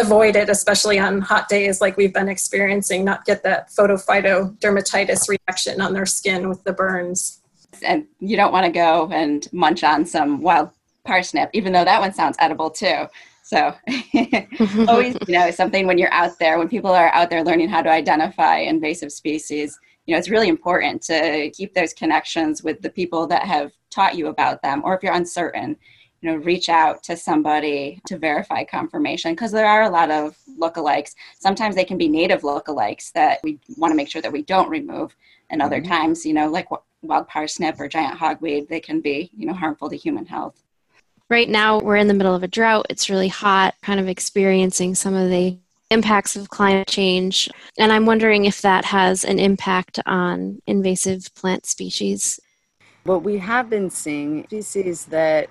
avoid 0.00 0.36
it, 0.36 0.48
especially 0.48 0.98
on 0.98 1.20
hot 1.20 1.48
days 1.48 1.80
like 1.80 1.96
we've 1.96 2.14
been 2.14 2.28
experiencing, 2.28 3.04
not 3.04 3.24
get 3.24 3.42
that 3.42 3.68
photophytodermatitis 3.70 5.28
reaction 5.28 5.80
on 5.80 5.92
their 5.92 6.06
skin 6.06 6.48
with 6.48 6.62
the 6.64 6.72
burns. 6.72 7.40
And 7.82 8.06
you 8.18 8.36
don't 8.36 8.52
want 8.52 8.66
to 8.66 8.72
go 8.72 9.08
and 9.12 9.46
munch 9.52 9.84
on 9.84 10.04
some 10.04 10.40
wild 10.40 10.70
parsnip, 11.04 11.50
even 11.52 11.72
though 11.72 11.84
that 11.84 12.00
one 12.00 12.12
sounds 12.12 12.36
edible 12.38 12.70
too. 12.70 13.06
So 13.42 13.74
always, 14.88 15.16
you 15.26 15.34
know, 15.38 15.50
something 15.50 15.86
when 15.86 15.98
you're 15.98 16.12
out 16.12 16.38
there, 16.38 16.58
when 16.58 16.68
people 16.68 16.90
are 16.90 17.08
out 17.08 17.30
there 17.30 17.44
learning 17.44 17.68
how 17.68 17.82
to 17.82 17.90
identify 17.90 18.58
invasive 18.58 19.12
species, 19.12 19.78
you 20.06 20.14
know, 20.14 20.18
it's 20.18 20.30
really 20.30 20.48
important 20.48 21.02
to 21.02 21.50
keep 21.50 21.74
those 21.74 21.92
connections 21.92 22.62
with 22.62 22.80
the 22.80 22.90
people 22.90 23.26
that 23.26 23.44
have 23.44 23.72
taught 23.90 24.16
you 24.16 24.28
about 24.28 24.62
them. 24.62 24.82
Or 24.84 24.96
if 24.96 25.02
you're 25.02 25.12
uncertain, 25.12 25.76
you 26.20 26.30
know, 26.30 26.36
reach 26.36 26.68
out 26.68 27.02
to 27.04 27.16
somebody 27.16 28.00
to 28.06 28.18
verify 28.18 28.64
confirmation 28.64 29.32
because 29.32 29.52
there 29.52 29.66
are 29.66 29.82
a 29.82 29.90
lot 29.90 30.10
of 30.10 30.36
lookalikes. 30.58 31.14
Sometimes 31.38 31.74
they 31.74 31.84
can 31.84 31.98
be 31.98 32.08
native 32.08 32.42
lookalikes 32.42 33.12
that 33.12 33.40
we 33.42 33.58
want 33.76 33.92
to 33.92 33.96
make 33.96 34.08
sure 34.08 34.22
that 34.22 34.32
we 34.32 34.42
don't 34.42 34.68
remove. 34.68 35.14
And 35.50 35.62
other 35.62 35.80
mm-hmm. 35.80 35.90
times, 35.90 36.26
you 36.26 36.34
know, 36.34 36.48
like 36.48 36.68
wild 37.02 37.28
parsnip 37.28 37.80
or 37.80 37.88
giant 37.88 38.18
hogweed, 38.18 38.68
they 38.68 38.80
can 38.80 39.00
be, 39.00 39.30
you 39.36 39.46
know, 39.46 39.54
harmful 39.54 39.88
to 39.88 39.96
human 39.96 40.26
health 40.26 40.62
right 41.30 41.48
now 41.48 41.78
we're 41.78 41.96
in 41.96 42.08
the 42.08 42.14
middle 42.14 42.34
of 42.34 42.42
a 42.42 42.48
drought. 42.48 42.86
It's 42.90 43.10
really 43.10 43.28
hot, 43.28 43.74
kind 43.82 44.00
of 44.00 44.08
experiencing 44.08 44.94
some 44.94 45.14
of 45.14 45.30
the 45.30 45.58
impacts 45.90 46.36
of 46.36 46.50
climate 46.50 46.88
change. 46.88 47.48
And 47.78 47.92
I'm 47.92 48.06
wondering 48.06 48.44
if 48.44 48.62
that 48.62 48.84
has 48.86 49.24
an 49.24 49.38
impact 49.38 49.98
on 50.06 50.60
invasive 50.66 51.34
plant 51.34 51.66
species. 51.66 52.38
What 53.04 53.22
we 53.22 53.38
have 53.38 53.70
been 53.70 53.88
seeing 53.88 54.44
species 54.44 55.06
that 55.06 55.48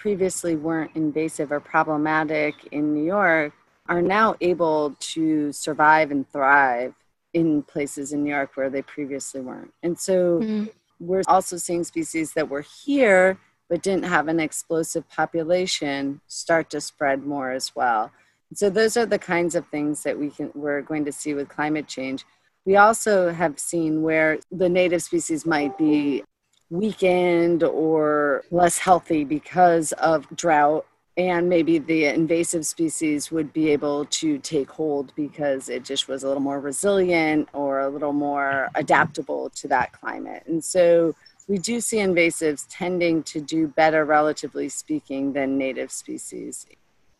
previously 0.00 0.56
weren't 0.56 0.90
invasive 0.94 1.52
or 1.52 1.60
problematic 1.60 2.54
in 2.72 2.94
New 2.94 3.04
York 3.04 3.52
are 3.86 4.00
now 4.00 4.34
able 4.40 4.96
to 4.98 5.52
survive 5.52 6.10
and 6.10 6.26
thrive 6.32 6.94
in 7.34 7.62
places 7.62 8.12
in 8.14 8.24
New 8.24 8.30
York 8.30 8.52
where 8.54 8.70
they 8.70 8.80
previously 8.80 9.42
weren't. 9.42 9.74
And 9.82 9.98
so 9.98 10.40
mm-hmm. 10.40 10.64
we're 11.00 11.22
also 11.28 11.58
seeing 11.58 11.84
species 11.84 12.32
that 12.32 12.48
were 12.48 12.64
here 12.84 13.38
but 13.68 13.82
didn't 13.82 14.04
have 14.04 14.26
an 14.26 14.40
explosive 14.40 15.08
population 15.10 16.20
start 16.26 16.70
to 16.70 16.80
spread 16.80 17.24
more 17.24 17.52
as 17.52 17.76
well. 17.76 18.10
So 18.54 18.70
those 18.70 18.96
are 18.96 19.06
the 19.06 19.18
kinds 19.18 19.54
of 19.54 19.68
things 19.68 20.02
that 20.04 20.18
we 20.18 20.30
can 20.30 20.50
we're 20.54 20.82
going 20.82 21.04
to 21.04 21.12
see 21.12 21.34
with 21.34 21.50
climate 21.50 21.86
change. 21.86 22.24
We 22.64 22.76
also 22.76 23.32
have 23.32 23.58
seen 23.60 24.02
where 24.02 24.38
the 24.50 24.68
native 24.68 25.02
species 25.02 25.44
might 25.44 25.76
be 25.76 26.24
weakened 26.70 27.62
or 27.62 28.44
less 28.50 28.78
healthy 28.78 29.24
because 29.24 29.92
of 29.92 30.26
drought 30.36 30.86
and 31.16 31.48
maybe 31.48 31.78
the 31.78 32.06
invasive 32.06 32.64
species 32.64 33.30
would 33.30 33.52
be 33.52 33.68
able 33.70 34.06
to 34.06 34.38
take 34.38 34.70
hold 34.70 35.12
because 35.16 35.68
it 35.68 35.84
just 35.84 36.08
was 36.08 36.22
a 36.22 36.28
little 36.28 36.42
more 36.42 36.60
resilient 36.60 37.48
or 37.52 37.80
a 37.80 37.88
little 37.88 38.12
more 38.12 38.70
adaptable 38.74 39.50
to 39.50 39.68
that 39.68 39.92
climate. 39.92 40.44
And 40.46 40.64
so 40.64 41.14
we 41.48 41.58
do 41.58 41.80
see 41.80 41.98
invasives 41.98 42.64
tending 42.70 43.22
to 43.24 43.40
do 43.40 43.68
better, 43.68 44.04
relatively 44.04 44.68
speaking, 44.68 45.32
than 45.32 45.58
native 45.58 45.90
species. 45.90 46.64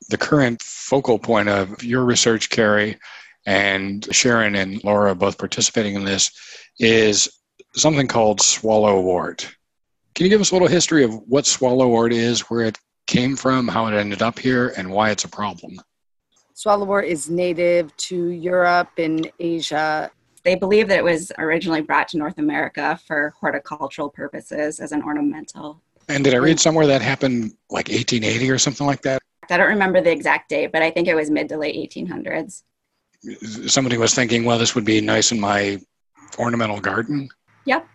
The 0.09 0.17
current 0.17 0.63
focal 0.63 1.19
point 1.19 1.49
of 1.49 1.83
your 1.83 2.05
research, 2.05 2.49
Carrie, 2.49 2.97
and 3.45 4.07
Sharon 4.15 4.55
and 4.55 4.83
Laura 4.85 5.15
both 5.15 5.37
participating 5.37 5.95
in 5.95 6.05
this 6.05 6.31
is 6.79 7.29
something 7.75 8.07
called 8.07 8.41
swallowwort. 8.41 9.47
Can 10.15 10.25
you 10.27 10.31
give 10.31 10.41
us 10.41 10.51
a 10.51 10.55
little 10.55 10.69
history 10.69 11.05
of 11.05 11.15
what 11.29 11.45
swallowwort 11.45 12.13
is, 12.13 12.41
where 12.43 12.63
it 12.63 12.79
came 13.07 13.37
from, 13.37 13.69
how 13.69 13.87
it 13.87 13.95
ended 13.95 14.23
up 14.23 14.39
here, 14.39 14.73
and 14.77 14.91
why 14.91 15.11
it's 15.11 15.25
a 15.25 15.29
problem? 15.29 15.81
Swallowwort 16.55 17.07
is 17.07 17.31
native 17.31 17.97
to 17.97 18.29
Europe 18.29 18.91
and 18.99 19.31
Asia 19.39 20.11
they 20.45 20.55
believe 20.55 20.89
that 20.89 20.99
it 20.99 21.05
was 21.05 21.33
originally 21.39 21.83
brought 21.83 22.09
to 22.09 22.19
North 22.19 22.39
America 22.39 22.99
for 23.07 23.35
horticultural 23.39 24.09
purposes 24.09 24.81
as 24.81 24.93
an 24.93 25.03
ornamental. 25.03 25.83
And 26.09 26.25
did 26.25 26.35
I 26.35 26.39
read 26.39 26.59
somewhere 26.59 26.87
that 26.87 27.03
happened 27.03 27.53
like 27.71 27.89
1880 27.89 28.51
or 28.51 28.59
something 28.59 28.87
like 28.87 29.03
that? 29.03 29.23
I 29.49 29.57
don't 29.57 29.69
remember 29.69 30.01
the 30.01 30.11
exact 30.11 30.49
date, 30.49 30.73
but 30.73 30.83
I 30.83 30.91
think 30.91 31.09
it 31.09 31.15
was 31.15 31.31
mid 31.31 31.49
to 31.51 31.57
late 31.57 31.91
1800s. 31.91 32.63
Somebody 33.67 33.99
was 33.99 34.15
thinking, 34.15 34.45
well, 34.45 34.59
this 34.59 34.75
would 34.75 34.85
be 34.85 35.01
nice 35.01 35.31
in 35.31 35.39
my 35.39 35.79
ornamental 36.39 36.81
garden. 36.81 37.29
Yep. 37.65 37.87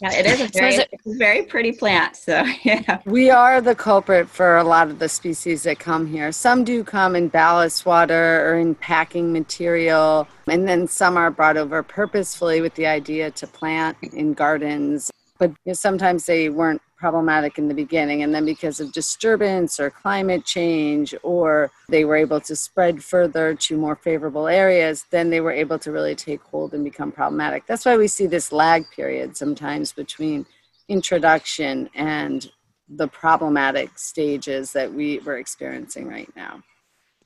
Yeah, 0.00 0.12
it 0.12 0.26
is 0.26 0.40
a 0.40 0.48
very, 0.58 0.72
so 0.72 0.80
it, 0.82 1.00
very 1.04 1.42
pretty 1.42 1.72
plant. 1.72 2.16
So, 2.16 2.44
yeah. 2.62 3.00
We 3.04 3.30
are 3.30 3.60
the 3.60 3.74
culprit 3.74 4.28
for 4.28 4.56
a 4.56 4.64
lot 4.64 4.88
of 4.88 4.98
the 4.98 5.08
species 5.08 5.62
that 5.64 5.78
come 5.78 6.06
here. 6.06 6.32
Some 6.32 6.64
do 6.64 6.82
come 6.82 7.14
in 7.14 7.28
ballast 7.28 7.84
water 7.84 8.48
or 8.48 8.58
in 8.58 8.74
packing 8.74 9.32
material, 9.32 10.26
and 10.46 10.66
then 10.66 10.86
some 10.86 11.16
are 11.16 11.30
brought 11.30 11.56
over 11.56 11.82
purposefully 11.82 12.60
with 12.60 12.74
the 12.74 12.86
idea 12.86 13.30
to 13.32 13.46
plant 13.46 13.96
in 14.12 14.32
gardens. 14.32 15.10
But 15.38 15.50
you 15.50 15.56
know, 15.66 15.72
sometimes 15.74 16.26
they 16.26 16.48
weren't 16.48 16.82
problematic 16.98 17.58
in 17.58 17.68
the 17.68 17.74
beginning 17.74 18.22
and 18.22 18.34
then 18.34 18.44
because 18.44 18.80
of 18.80 18.92
disturbance 18.92 19.78
or 19.78 19.88
climate 19.88 20.44
change 20.44 21.14
or 21.22 21.70
they 21.88 22.04
were 22.04 22.16
able 22.16 22.40
to 22.40 22.56
spread 22.56 23.02
further 23.02 23.54
to 23.54 23.76
more 23.76 23.96
favorable 23.96 24.48
areas 24.48 25.04
then 25.10 25.30
they 25.30 25.40
were 25.40 25.52
able 25.52 25.78
to 25.78 25.92
really 25.92 26.14
take 26.14 26.42
hold 26.42 26.74
and 26.74 26.82
become 26.84 27.12
problematic. 27.12 27.64
That's 27.66 27.84
why 27.84 27.96
we 27.96 28.08
see 28.08 28.26
this 28.26 28.52
lag 28.52 28.84
period 28.90 29.36
sometimes 29.36 29.92
between 29.92 30.44
introduction 30.88 31.88
and 31.94 32.50
the 32.88 33.06
problematic 33.08 33.96
stages 33.98 34.72
that 34.72 34.92
we 34.92 35.18
were 35.20 35.36
experiencing 35.36 36.08
right 36.08 36.30
now. 36.34 36.62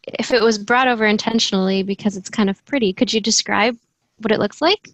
If 0.05 0.33
it 0.33 0.43
was 0.43 0.59
brought 0.59 0.88
over 0.88 1.07
intentionally 1.07 1.83
because 1.83 2.17
it's 2.17 2.29
kind 2.29 2.50
of 2.50 2.64
pretty 2.67 2.93
could 2.93 3.12
you 3.12 3.21
describe 3.21 3.76
what 4.19 4.33
it 4.33 4.38
looks 4.38 4.61
like 4.61 4.88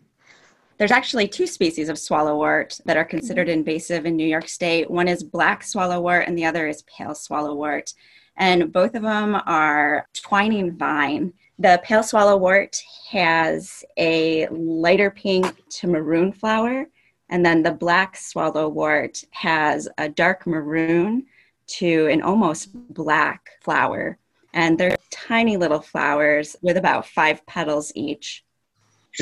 there's 0.78 0.92
actually 0.92 1.28
two 1.28 1.47
species 1.47 1.88
of 1.88 1.97
swallowwort 1.97 2.80
that 2.85 2.97
are 2.97 3.04
considered 3.04 3.49
mm-hmm. 3.49 3.58
invasive 3.58 4.06
in 4.06 4.16
New 4.16 4.26
York 4.26 4.49
State. 4.49 4.90
One 4.90 5.08
is 5.08 5.23
black 5.23 5.62
swallowwort 5.62 6.26
and 6.26 6.38
the 6.38 6.44
other 6.44 6.68
is 6.68 6.82
pale 6.82 7.11
swallowwort. 7.11 7.92
And 8.37 8.73
both 8.73 8.94
of 8.94 9.02
them 9.02 9.35
are 9.47 10.06
twining 10.14 10.76
vine. 10.76 11.32
The 11.58 11.80
pale 11.82 12.02
swallowwort 12.02 12.80
has 13.11 13.85
a 13.97 14.47
lighter 14.49 15.11
pink 15.11 15.52
to 15.70 15.88
maroon 15.88 16.32
flower, 16.32 16.87
and 17.30 17.44
then 17.44 17.64
the 17.64 17.73
black 17.73 18.14
swallowwort 18.14 19.25
has 19.32 19.88
a 19.99 20.08
dark 20.08 20.47
maroon 20.47 21.26
to 21.66 22.06
an 22.06 22.23
almost 22.23 22.68
black 22.94 23.50
flower. 23.61 24.18
And 24.54 24.78
they're 24.78 24.97
tiny 25.11 25.56
little 25.56 25.80
flowers 25.80 26.54
with 26.62 26.76
about 26.76 27.08
five 27.08 27.44
petals 27.47 27.90
each. 27.97 28.44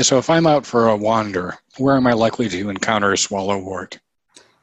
So 0.03 0.19
if 0.19 0.29
I'm 0.29 0.47
out 0.47 0.67
for 0.67 0.88
a 0.88 0.97
wander, 0.97 1.55
where 1.79 1.97
am 1.97 2.07
I 2.07 2.12
likely 2.12 2.50
to 2.50 2.69
encounter 2.69 3.12
a 3.12 3.17
swallowwort? 3.17 3.99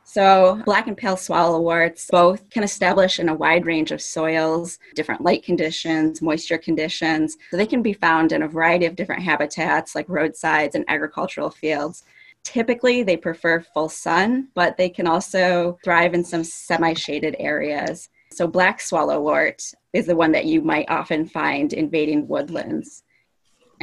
So, 0.04 0.62
black 0.63 0.86
and 0.86 0.96
pale 0.96 1.16
swallowworts 1.16 2.08
both 2.12 2.48
can 2.52 2.62
establish 2.62 3.20
in 3.20 3.30
a 3.30 3.34
wide 3.34 3.66
range 3.66 3.90
of 3.90 4.00
soils, 4.00 4.78
different 4.94 5.22
light 5.22 5.44
conditions, 5.44 6.22
moisture 6.22 6.60
conditions. 6.60 7.36
So, 7.50 7.58
they 7.58 7.66
can 7.66 7.82
be 7.82 7.94
found 7.94 8.32
in 8.32 8.44
a 8.44 8.48
variety 8.48 8.86
of 8.86 8.96
different 8.96 9.24
habitats 9.24 9.96
like 9.96 10.08
roadsides 10.08 10.75
and 10.75 10.86
agricultural 10.88 11.50
fields. 11.50 12.04
Typically, 12.44 13.02
they 13.02 13.18
prefer 13.18 13.60
full 13.60 13.90
sun, 13.90 14.50
but 14.54 14.78
they 14.78 14.90
can 14.90 15.08
also 15.08 15.80
thrive 15.84 16.13
in 16.13 16.24
some 16.24 16.44
semi 16.44 16.94
shaded 16.94 17.36
areas. 17.40 18.10
So, 18.32 18.46
black 18.46 18.82
swallowwort 18.82 19.74
is 19.94 20.06
the 20.06 20.16
one 20.16 20.32
that 20.34 20.46
you 20.46 20.62
might 20.62 20.92
often 20.92 21.25
find 21.25 21.74
invading 21.74 22.28
woodlands 22.28 23.02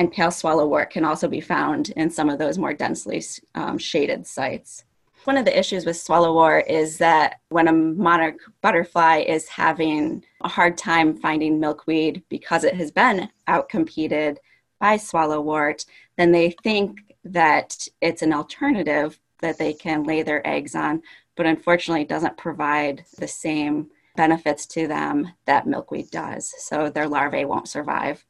and 0.00 0.10
pale 0.10 0.28
swallowwort 0.28 0.88
can 0.88 1.04
also 1.04 1.28
be 1.28 1.42
found 1.42 1.90
in 1.90 2.08
some 2.08 2.30
of 2.30 2.38
those 2.38 2.56
more 2.56 2.72
densely 2.72 3.22
um, 3.54 3.76
shaded 3.76 4.26
sites. 4.26 4.84
One 5.24 5.36
of 5.36 5.44
the 5.44 5.56
issues 5.56 5.84
with 5.84 5.96
swallowwort 5.96 6.70
is 6.70 6.96
that 6.96 7.40
when 7.50 7.68
a 7.68 7.72
monarch 7.72 8.38
butterfly 8.62 9.18
is 9.28 9.46
having 9.46 10.24
a 10.40 10.48
hard 10.48 10.78
time 10.78 11.18
finding 11.18 11.60
milkweed 11.60 12.22
because 12.30 12.64
it 12.64 12.74
has 12.76 12.90
been 12.90 13.28
outcompeted 13.46 14.38
by 14.78 14.96
swallowwort, 14.96 15.84
then 16.16 16.32
they 16.32 16.52
think 16.62 17.00
that 17.22 17.86
it's 18.00 18.22
an 18.22 18.32
alternative 18.32 19.20
that 19.40 19.58
they 19.58 19.74
can 19.74 20.04
lay 20.04 20.22
their 20.22 20.44
eggs 20.46 20.74
on, 20.74 21.02
but 21.36 21.44
unfortunately 21.44 22.02
it 22.02 22.08
doesn't 22.08 22.38
provide 22.38 23.04
the 23.18 23.28
same 23.28 23.90
benefits 24.16 24.64
to 24.64 24.88
them 24.88 25.30
that 25.44 25.66
milkweed 25.66 26.10
does. 26.10 26.54
So 26.56 26.88
their 26.88 27.06
larvae 27.06 27.44
won't 27.44 27.68
survive. 27.68 28.24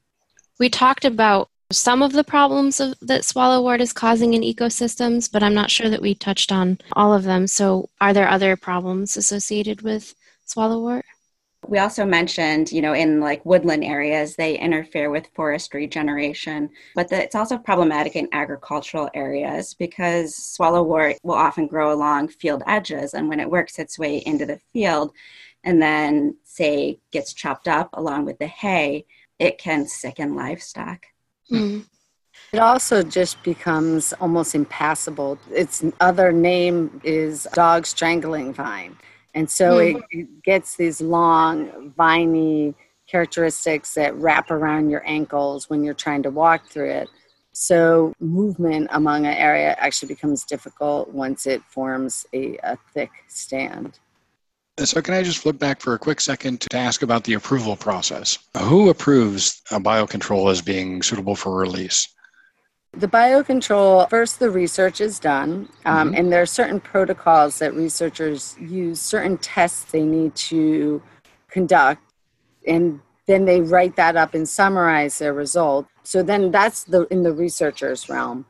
We 0.59 0.69
talked 0.69 1.05
about 1.05 1.49
some 1.73 2.03
of 2.03 2.12
the 2.12 2.25
problems 2.25 2.81
of, 2.81 2.95
that 3.00 3.23
swallowwort 3.23 3.81
is 3.81 3.93
causing 3.93 4.35
in 4.35 4.43
ecosystems, 4.43 5.31
but 5.31 5.43
I'm 5.43 5.55
not 5.55 5.71
sure 5.71 5.89
that 5.89 6.03
we 6.03 6.15
touched 6.15 6.53
on 6.53 6.79
all 6.95 7.12
of 7.12 7.25
them. 7.25 7.47
So, 7.47 7.89
are 8.00 8.12
there 8.12 8.29
other 8.29 8.57
problems 8.57 9.17
associated 9.17 9.83
with 9.83 10.15
swallowwort? 10.47 11.03
We 11.69 11.79
also 11.79 12.07
mentioned, 12.07 12.73
you 12.73 12.81
know, 12.81 12.95
in 12.95 13.21
like 13.21 13.45
woodland 13.45 13.85
areas, 13.85 14.35
they 14.35 14.59
interfere 14.59 15.11
with 15.11 15.31
forest 15.35 15.75
regeneration, 15.75 16.71
but 16.95 17.09
the, 17.09 17.23
it's 17.23 17.35
also 17.35 17.59
problematic 17.59 18.17
in 18.17 18.29
agricultural 18.33 19.11
areas 19.15 19.75
because 19.75 20.35
swallowwort 20.35 21.17
will 21.23 21.35
often 21.35 21.67
grow 21.67 21.93
along 21.93 22.29
field 22.29 22.62
edges. 22.67 23.15
And 23.15 23.29
when 23.29 23.41
it 23.41 23.50
works 23.50 23.79
its 23.79 23.99
way 23.99 24.19
into 24.19 24.47
the 24.47 24.59
field 24.73 25.12
and 25.62 25.81
then, 25.81 26.37
say, 26.45 26.99
gets 27.12 27.35
chopped 27.35 27.69
up 27.69 27.91
along 27.93 28.25
with 28.25 28.39
the 28.39 28.47
hay, 28.47 29.05
it 29.39 29.59
can 29.59 29.87
sicken 29.87 30.35
livestock. 30.35 31.07
Mm. 31.50 31.85
It 32.52 32.59
also 32.59 33.02
just 33.02 33.42
becomes 33.42 34.12
almost 34.14 34.54
impassable. 34.54 35.38
Its 35.52 35.85
other 36.00 36.33
name 36.33 37.00
is 37.04 37.47
dog 37.54 37.87
strangling 37.87 38.52
vine. 38.52 38.97
And 39.35 39.49
so 39.49 39.78
mm. 39.78 39.97
it, 39.97 40.04
it 40.11 40.42
gets 40.42 40.76
these 40.76 41.00
long, 41.00 41.92
viney 41.97 42.75
characteristics 43.07 43.95
that 43.95 44.14
wrap 44.16 44.50
around 44.50 44.90
your 44.90 45.02
ankles 45.07 45.69
when 45.69 45.85
you're 45.85 45.95
trying 45.95 46.23
to 46.23 46.30
walk 46.30 46.69
through 46.69 46.90
it. 46.90 47.09
So 47.52 48.14
movement 48.21 48.88
among 48.92 49.26
an 49.26 49.35
area 49.35 49.75
actually 49.78 50.09
becomes 50.09 50.45
difficult 50.45 51.09
once 51.12 51.47
it 51.47 51.62
forms 51.64 52.25
a, 52.33 52.57
a 52.62 52.78
thick 52.95 53.11
stand. 53.28 53.99
So, 54.85 55.03
can 55.03 55.15
I 55.15 55.23
just 55.23 55.39
flip 55.39 55.59
back 55.59 55.81
for 55.81 55.95
a 55.95 55.99
quick 55.99 56.21
second 56.21 56.61
to 56.63 56.77
ask 56.77 57.03
about 57.03 57.25
the 57.25 57.35
approval 57.35 57.77
process? 57.77 58.39
Who 58.57 58.89
approves 58.89 59.63
a 59.71 59.81
biocontrol 59.81 60.51
as 60.51 60.63
being 60.63 61.03
suitable 61.03 61.37
for 61.37 61.55
release? 61.57 62.09
The 62.93 63.07
biocontrol, 63.07 64.11
first, 64.11 64.41
the 64.41 64.51
research 64.51 65.01
is 65.01 65.21
done, 65.21 65.69
um, 65.85 66.09
mm-hmm. 66.09 66.17
and 66.17 66.33
there 66.33 66.43
are 66.43 66.47
certain 66.47 66.81
protocols 66.81 67.61
that 67.61 67.73
researchers 67.75 68.57
use, 68.59 69.01
certain 69.01 69.39
tests 69.39 69.85
they 69.93 70.03
need 70.03 70.35
to 70.37 71.01
conduct, 71.51 72.03
and 72.67 73.01
then 73.27 73.45
they 73.45 73.61
write 73.61 73.95
that 73.95 74.17
up 74.17 74.35
and 74.35 74.49
summarize 74.49 75.19
their 75.19 75.33
result. 75.33 75.87
So 76.03 76.23
then 76.23 76.51
that's 76.51 76.83
the 76.83 77.07
in 77.13 77.23
the 77.23 77.33
researcher's 77.33 78.09
realm. 78.09 78.45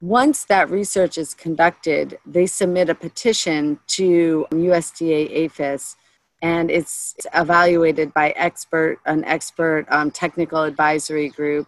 Once 0.00 0.44
that 0.44 0.70
research 0.70 1.16
is 1.16 1.32
conducted, 1.34 2.18
they 2.26 2.46
submit 2.46 2.90
a 2.90 2.94
petition 2.94 3.78
to 3.86 4.46
USDA 4.50 5.46
APHIS 5.46 5.96
and 6.42 6.70
it's 6.70 7.14
evaluated 7.34 8.12
by 8.12 8.30
expert 8.30 8.98
an 9.06 9.24
expert 9.24 9.86
um, 9.88 10.10
technical 10.10 10.62
advisory 10.62 11.30
group 11.30 11.66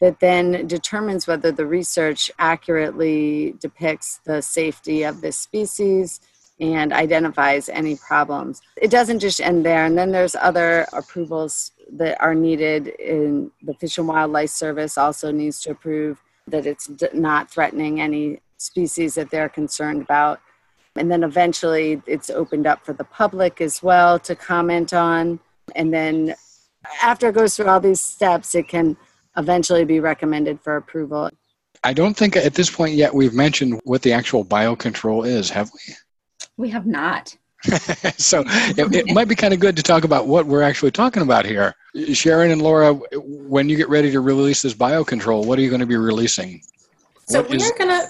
that 0.00 0.20
then 0.20 0.66
determines 0.66 1.26
whether 1.26 1.52
the 1.52 1.66
research 1.66 2.30
accurately 2.38 3.54
depicts 3.60 4.20
the 4.24 4.40
safety 4.42 5.02
of 5.02 5.20
this 5.20 5.36
species 5.36 6.20
and 6.60 6.92
identifies 6.92 7.68
any 7.68 7.96
problems. 7.96 8.60
It 8.76 8.90
doesn't 8.90 9.20
just 9.20 9.40
end 9.40 9.64
there, 9.64 9.84
and 9.84 9.96
then 9.96 10.10
there's 10.10 10.34
other 10.34 10.86
approvals 10.92 11.72
that 11.92 12.20
are 12.20 12.34
needed 12.34 12.88
in 12.88 13.50
the 13.62 13.74
Fish 13.74 13.98
and 13.98 14.08
Wildlife 14.08 14.50
Service 14.50 14.98
also 14.98 15.30
needs 15.30 15.60
to 15.62 15.70
approve 15.70 16.22
that 16.50 16.66
it's 16.66 16.86
d- 16.86 17.08
not 17.14 17.50
threatening 17.50 18.00
any 18.00 18.40
species 18.56 19.14
that 19.14 19.30
they're 19.30 19.48
concerned 19.48 20.02
about. 20.02 20.40
And 20.96 21.10
then 21.10 21.22
eventually 21.22 22.02
it's 22.06 22.30
opened 22.30 22.66
up 22.66 22.84
for 22.84 22.92
the 22.92 23.04
public 23.04 23.60
as 23.60 23.82
well 23.82 24.18
to 24.20 24.34
comment 24.34 24.92
on. 24.92 25.38
And 25.76 25.92
then 25.92 26.34
after 27.02 27.28
it 27.28 27.34
goes 27.34 27.56
through 27.56 27.68
all 27.68 27.80
these 27.80 28.00
steps, 28.00 28.54
it 28.54 28.68
can 28.68 28.96
eventually 29.36 29.84
be 29.84 30.00
recommended 30.00 30.60
for 30.60 30.76
approval. 30.76 31.30
I 31.84 31.92
don't 31.92 32.16
think 32.16 32.36
at 32.36 32.54
this 32.54 32.70
point 32.70 32.94
yet 32.94 33.14
we've 33.14 33.34
mentioned 33.34 33.80
what 33.84 34.02
the 34.02 34.12
actual 34.12 34.44
biocontrol 34.44 35.26
is, 35.26 35.50
have 35.50 35.70
we? 35.72 35.94
We 36.56 36.70
have 36.70 36.86
not. 36.86 37.36
so 38.16 38.44
it, 38.46 38.94
it, 38.94 39.14
might 39.14 39.26
be 39.26 39.34
kind 39.34 39.52
of 39.52 39.58
good 39.58 39.76
to 39.76 39.82
talk 39.82 40.04
about 40.04 40.28
what 40.28 40.46
we're 40.46 40.62
actually 40.62 40.92
talking 40.92 41.22
about 41.22 41.44
here. 41.44 41.74
Sharon 42.12 42.52
and 42.52 42.62
Laura, 42.62 42.94
when 42.94 43.68
you 43.68 43.76
get 43.76 43.88
ready 43.88 44.12
to 44.12 44.20
release 44.20 44.62
this 44.62 44.74
biocontrol, 44.74 45.44
what 45.44 45.58
are 45.58 45.62
you 45.62 45.68
going 45.68 45.80
to 45.80 45.86
be 45.86 45.96
releasing? 45.96 46.62
So 47.26 47.40
what 47.40 47.50
we 47.50 47.56
is... 47.56 47.68
are 47.68 47.76
going 47.76 47.90
to 47.90 48.08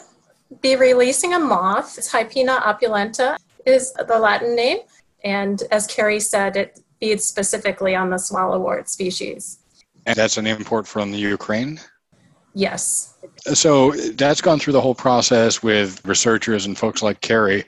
be 0.61 0.77
releasing 0.77 1.35
a 1.35 1.39
moth. 1.39 1.97
It's 1.97 2.11
Hypena 2.11 2.61
opulenta 2.61 3.39
is 3.65 3.93
the 3.93 4.19
Latin 4.19 4.55
name. 4.55 4.79
And 5.25 5.63
as 5.71 5.87
Carrie 5.87 6.21
said, 6.21 6.57
it 6.57 6.81
feeds 7.01 7.25
specifically 7.25 7.95
on 7.95 8.11
the 8.11 8.17
swallowwort 8.17 8.89
species. 8.89 9.59
And 10.07 10.17
that's 10.17 10.37
an 10.37 10.47
import 10.47 10.87
from 10.87 11.13
the 11.13 11.19
Ukraine? 11.19 11.81
Yes. 12.55 13.15
So 13.55 13.93
that's 13.93 14.41
gone 14.41 14.59
through 14.59 14.73
the 14.73 14.81
whole 14.81 14.95
process 14.95 15.63
with 15.63 16.05
researchers 16.05 16.67
and 16.67 16.77
folks 16.77 17.03
like 17.03 17.21
Carrie. 17.21 17.65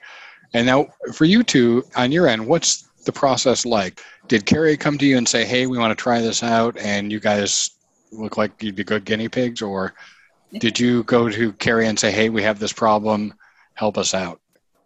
And 0.53 0.65
now, 0.65 0.87
for 1.13 1.25
you 1.25 1.43
two, 1.43 1.83
on 1.95 2.11
your 2.11 2.27
end, 2.27 2.45
what's 2.45 2.83
the 3.05 3.11
process 3.11 3.65
like? 3.65 4.01
Did 4.27 4.45
Carrie 4.45 4.77
come 4.77 4.97
to 4.97 5.05
you 5.05 5.17
and 5.17 5.27
say, 5.27 5.45
hey, 5.45 5.65
we 5.65 5.77
want 5.77 5.97
to 5.97 6.01
try 6.01 6.21
this 6.21 6.43
out, 6.43 6.77
and 6.77 7.11
you 7.11 7.19
guys 7.19 7.71
look 8.11 8.37
like 8.37 8.61
you'd 8.61 8.75
be 8.75 8.83
good 8.83 9.05
guinea 9.05 9.29
pigs? 9.29 9.61
Or 9.61 9.93
did 10.59 10.79
you 10.79 11.03
go 11.03 11.29
to 11.29 11.53
Carrie 11.53 11.87
and 11.87 11.97
say, 11.97 12.11
hey, 12.11 12.29
we 12.29 12.43
have 12.43 12.59
this 12.59 12.73
problem, 12.73 13.33
help 13.75 13.97
us 13.97 14.13
out? 14.13 14.39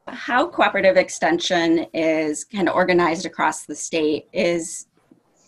How 0.08 0.48
cooperative 0.48 0.98
extension 0.98 1.88
is 1.94 2.44
kind 2.44 2.70
of 2.70 2.76
organized 2.76 3.26
across 3.26 3.66
the 3.66 3.76
state 3.76 4.28
is 4.32 4.86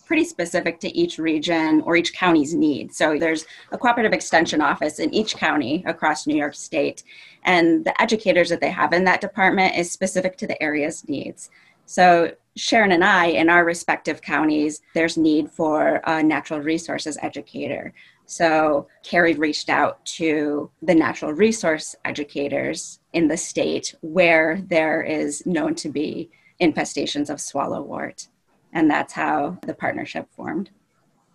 pretty 0.08 0.24
specific 0.24 0.80
to 0.80 0.96
each 0.96 1.18
region 1.18 1.82
or 1.82 1.94
each 1.94 2.14
county's 2.14 2.54
needs. 2.54 2.96
So 2.96 3.18
there's 3.18 3.44
a 3.70 3.78
cooperative 3.78 4.14
extension 4.14 4.62
office 4.62 4.98
in 4.98 5.12
each 5.12 5.36
county 5.36 5.84
across 5.86 6.26
New 6.26 6.34
York 6.34 6.54
State, 6.54 7.04
and 7.44 7.84
the 7.84 8.00
educators 8.00 8.48
that 8.48 8.62
they 8.62 8.70
have 8.70 8.94
in 8.94 9.04
that 9.04 9.20
department 9.20 9.76
is 9.76 9.92
specific 9.92 10.38
to 10.38 10.46
the 10.46 10.60
area's 10.62 11.06
needs. 11.08 11.50
So 11.84 12.32
Sharon 12.56 12.92
and 12.92 13.04
I, 13.04 13.26
in 13.26 13.50
our 13.50 13.64
respective 13.64 14.22
counties, 14.22 14.80
there's 14.94 15.18
need 15.18 15.50
for 15.50 16.00
a 16.04 16.22
natural 16.22 16.60
resources 16.60 17.18
educator. 17.22 17.92
So 18.24 18.88
Carrie 19.04 19.34
reached 19.34 19.68
out 19.68 20.04
to 20.16 20.70
the 20.82 20.94
natural 20.94 21.32
resource 21.32 21.94
educators 22.04 22.98
in 23.12 23.28
the 23.28 23.36
state 23.36 23.94
where 24.00 24.60
there 24.66 25.02
is 25.02 25.44
known 25.46 25.74
to 25.76 25.90
be 25.90 26.30
infestations 26.60 27.30
of 27.30 27.38
swallowwort 27.38 28.28
and 28.72 28.90
that's 28.90 29.12
how 29.12 29.58
the 29.66 29.74
partnership 29.74 30.28
formed. 30.34 30.70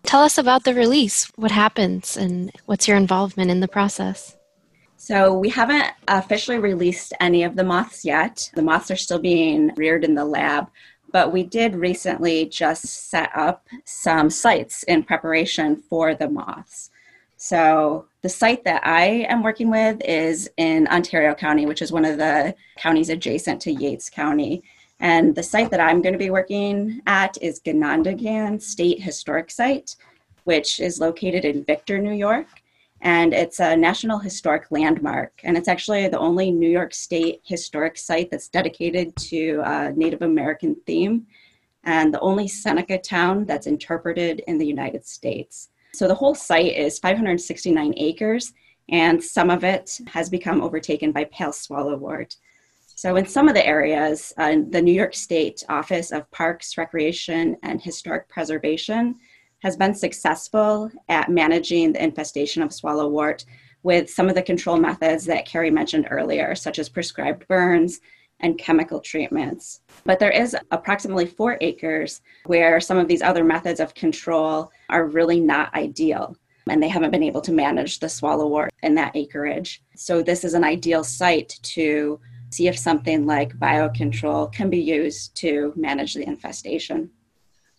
Tell 0.04 0.22
us 0.22 0.38
about 0.38 0.64
the 0.64 0.74
release. 0.74 1.30
What 1.36 1.50
happens 1.50 2.16
and 2.16 2.52
what's 2.66 2.86
your 2.86 2.96
involvement 2.96 3.50
in 3.50 3.60
the 3.60 3.68
process? 3.68 4.36
So, 4.96 5.36
we 5.36 5.50
haven't 5.50 5.86
officially 6.08 6.58
released 6.58 7.12
any 7.20 7.42
of 7.42 7.56
the 7.56 7.64
moths 7.64 8.04
yet. 8.04 8.50
The 8.54 8.62
moths 8.62 8.90
are 8.90 8.96
still 8.96 9.18
being 9.18 9.70
reared 9.76 10.04
in 10.04 10.14
the 10.14 10.24
lab, 10.24 10.70
but 11.12 11.30
we 11.32 11.42
did 11.42 11.74
recently 11.74 12.46
just 12.46 13.10
set 13.10 13.30
up 13.36 13.66
some 13.84 14.30
sites 14.30 14.82
in 14.84 15.02
preparation 15.02 15.76
for 15.76 16.14
the 16.14 16.30
moths. 16.30 16.90
So, 17.36 18.06
the 18.22 18.30
site 18.30 18.64
that 18.64 18.86
I 18.86 19.26
am 19.28 19.42
working 19.42 19.70
with 19.70 20.00
is 20.02 20.48
in 20.56 20.88
Ontario 20.88 21.34
County, 21.34 21.66
which 21.66 21.82
is 21.82 21.92
one 21.92 22.06
of 22.06 22.16
the 22.16 22.54
counties 22.78 23.10
adjacent 23.10 23.60
to 23.62 23.72
Yates 23.72 24.08
County. 24.08 24.62
And 25.04 25.34
the 25.34 25.42
site 25.42 25.70
that 25.70 25.80
I'm 25.80 26.00
going 26.00 26.14
to 26.14 26.18
be 26.18 26.30
working 26.30 27.02
at 27.06 27.36
is 27.42 27.60
Ganondagan 27.60 28.60
State 28.62 29.02
Historic 29.02 29.50
Site, 29.50 29.96
which 30.44 30.80
is 30.80 30.98
located 30.98 31.44
in 31.44 31.62
Victor, 31.62 31.98
New 31.98 32.14
York. 32.14 32.46
And 33.02 33.34
it's 33.34 33.60
a 33.60 33.76
National 33.76 34.18
Historic 34.18 34.70
Landmark. 34.70 35.38
And 35.44 35.58
it's 35.58 35.68
actually 35.68 36.08
the 36.08 36.18
only 36.18 36.50
New 36.50 36.70
York 36.70 36.94
State 36.94 37.42
historic 37.44 37.98
site 37.98 38.30
that's 38.30 38.48
dedicated 38.48 39.14
to 39.16 39.60
a 39.66 39.92
Native 39.92 40.22
American 40.22 40.74
theme 40.86 41.26
and 41.84 42.14
the 42.14 42.20
only 42.20 42.48
Seneca 42.48 42.96
town 42.96 43.44
that's 43.44 43.66
interpreted 43.66 44.42
in 44.46 44.56
the 44.56 44.66
United 44.66 45.04
States. 45.06 45.68
So 45.92 46.08
the 46.08 46.14
whole 46.14 46.34
site 46.34 46.74
is 46.78 46.98
569 46.98 47.92
acres, 47.98 48.54
and 48.88 49.22
some 49.22 49.50
of 49.50 49.64
it 49.64 50.00
has 50.06 50.30
become 50.30 50.62
overtaken 50.62 51.12
by 51.12 51.24
pale 51.24 51.50
swallowwort. 51.50 52.36
So, 53.04 53.16
in 53.16 53.26
some 53.26 53.48
of 53.48 53.54
the 53.54 53.66
areas, 53.66 54.32
uh, 54.38 54.56
the 54.70 54.80
New 54.80 54.94
York 54.94 55.14
State 55.14 55.62
Office 55.68 56.10
of 56.10 56.30
Parks, 56.30 56.78
Recreation, 56.78 57.54
and 57.62 57.78
Historic 57.78 58.30
Preservation 58.30 59.16
has 59.58 59.76
been 59.76 59.94
successful 59.94 60.90
at 61.10 61.30
managing 61.30 61.92
the 61.92 62.02
infestation 62.02 62.62
of 62.62 62.70
swallowwort 62.70 63.44
with 63.82 64.08
some 64.08 64.30
of 64.30 64.34
the 64.34 64.40
control 64.40 64.78
methods 64.78 65.26
that 65.26 65.44
Carrie 65.44 65.70
mentioned 65.70 66.08
earlier, 66.10 66.54
such 66.54 66.78
as 66.78 66.88
prescribed 66.88 67.46
burns 67.46 68.00
and 68.40 68.56
chemical 68.56 69.00
treatments. 69.00 69.82
But 70.06 70.18
there 70.18 70.30
is 70.30 70.56
approximately 70.70 71.26
four 71.26 71.58
acres 71.60 72.22
where 72.46 72.80
some 72.80 72.96
of 72.96 73.06
these 73.06 73.20
other 73.20 73.44
methods 73.44 73.80
of 73.80 73.92
control 73.92 74.72
are 74.88 75.08
really 75.08 75.40
not 75.40 75.74
ideal 75.74 76.38
and 76.70 76.82
they 76.82 76.88
haven't 76.88 77.10
been 77.10 77.22
able 77.22 77.42
to 77.42 77.52
manage 77.52 77.98
the 77.98 78.06
swallowwort 78.06 78.70
in 78.82 78.94
that 78.94 79.14
acreage. 79.14 79.82
So, 79.94 80.22
this 80.22 80.42
is 80.42 80.54
an 80.54 80.64
ideal 80.64 81.04
site 81.04 81.58
to 81.64 82.18
see 82.54 82.68
if 82.68 82.78
something 82.78 83.26
like 83.26 83.58
biocontrol 83.58 84.52
can 84.52 84.70
be 84.70 84.78
used 84.78 85.34
to 85.36 85.72
manage 85.76 86.14
the 86.14 86.26
infestation. 86.26 87.10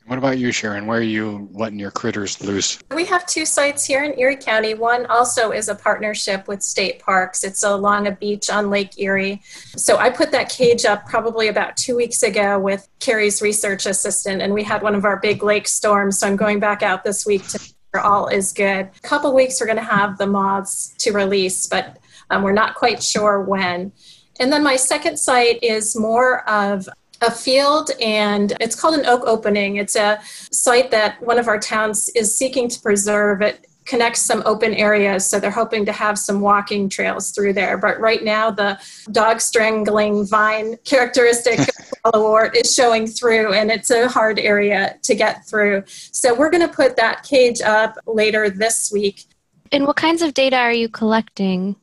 What 0.08 0.20
about 0.20 0.38
you, 0.38 0.52
Sharon? 0.52 0.86
Where 0.86 1.00
are 1.00 1.02
you 1.02 1.50
letting 1.52 1.80
your 1.80 1.90
critters 1.90 2.40
loose? 2.40 2.78
We 2.94 3.06
have 3.06 3.26
two 3.26 3.44
sites 3.44 3.86
here 3.86 4.04
in 4.04 4.20
Erie 4.20 4.36
County. 4.36 4.76
One 4.76 5.08
also 5.08 5.50
is 5.50 5.68
a 5.68 5.74
partnership 5.74 6.48
with 6.48 6.62
state 6.62 7.00
parks. 7.00 7.44
It's 7.44 7.64
along 7.64 8.06
a 8.06 8.12
beach 8.12 8.52
on 8.52 8.70
Lake 8.70 9.00
Erie. 9.00 9.42
So 9.76 9.98
I 9.98 10.12
put 10.12 10.32
that 10.32 10.50
cage 10.50 10.86
up 10.86 11.08
probably 11.08 11.48
about 11.48 11.76
two 11.76 11.96
weeks 11.96 12.22
ago 12.22 12.60
with 12.60 12.88
Carrie's 13.00 13.42
research 13.42 13.88
assistant, 13.88 14.44
and 14.44 14.54
we 14.54 14.62
had 14.62 14.84
one 14.84 14.94
of 14.94 15.06
our 15.06 15.18
big 15.18 15.42
lake 15.42 15.68
storms. 15.68 16.20
So 16.20 16.28
I'm 16.28 16.36
going 16.36 16.60
back 16.60 16.84
out 16.84 17.04
this 17.04 17.26
week 17.26 17.48
to 17.48 17.60
make 17.60 17.74
sure 17.96 18.02
all 18.02 18.28
is 18.28 18.54
good. 18.54 18.90
A 19.04 19.08
couple 19.08 19.34
weeks 19.34 19.60
we're 19.60 19.66
going 19.66 19.78
to 19.78 19.84
have 19.84 20.20
the 20.20 20.28
moths 20.28 20.94
to 21.00 21.14
release, 21.14 21.66
but 21.66 21.98
um, 22.30 22.44
we're 22.44 22.54
not 22.54 22.76
quite 22.76 23.02
sure 23.02 23.42
when. 23.42 23.92
And 24.40 24.52
then 24.52 24.64
my 24.64 24.76
second 24.76 25.18
site 25.18 25.60
is 25.64 25.96
more 25.96 26.48
of 26.50 26.88
a 27.22 27.32
field 27.32 27.92
and 28.02 28.54
it's 28.60 28.80
called 28.80 28.96
an 28.96 29.06
oak 29.06 29.24
opening. 29.26 29.78
It's 29.78 29.96
a 29.96 30.20
site 30.24 30.92
that 30.92 31.22
one 31.22 31.40
of 31.40 31.48
our 31.48 31.60
towns 31.60 32.10
is 32.10 32.36
seeking 32.36 32.68
to 32.70 32.82
preserve. 32.82 33.42
It 33.42 33.66
connects 33.86 34.22
some 34.22 34.42
open 34.46 34.74
areas, 34.74 35.26
so 35.26 35.40
they're 35.40 35.52
hoping 35.52 35.86
to 35.86 35.92
have 35.92 36.18
some 36.18 36.42
walking 36.42 36.90
trails 36.90 37.32
through 37.32 37.54
there. 37.54 37.78
But 37.78 38.00
right 38.00 38.24
now, 38.24 38.50
the 38.50 38.80
dog 39.12 39.40
strangling 39.40 40.26
vine 40.26 40.78
characteristic 40.86 41.60
of 41.60 41.66
the 41.68 41.96
swallowwort 42.12 42.56
is 42.56 42.74
showing 42.74 43.08
through, 43.08 43.54
and 43.54 43.72
it's 43.72 43.92
a 43.92 44.08
hard 44.08 44.40
area 44.40 44.98
to 45.04 45.16
get 45.16 45.48
through. 45.48 45.84
So 45.88 46.34
we're 46.34 46.50
going 46.50 46.68
to 46.68 46.74
put 46.74 46.96
that 46.98 47.24
cage 47.24 47.62
up 47.62 47.98
later 48.08 48.50
this 48.50 48.92
week. 48.92 49.26
And 49.72 49.86
what 49.86 49.96
kinds 49.96 50.22
of 50.22 50.34
data 50.34 50.58
are 50.58 50.74
you 50.74 50.90
collecting? 50.90 51.76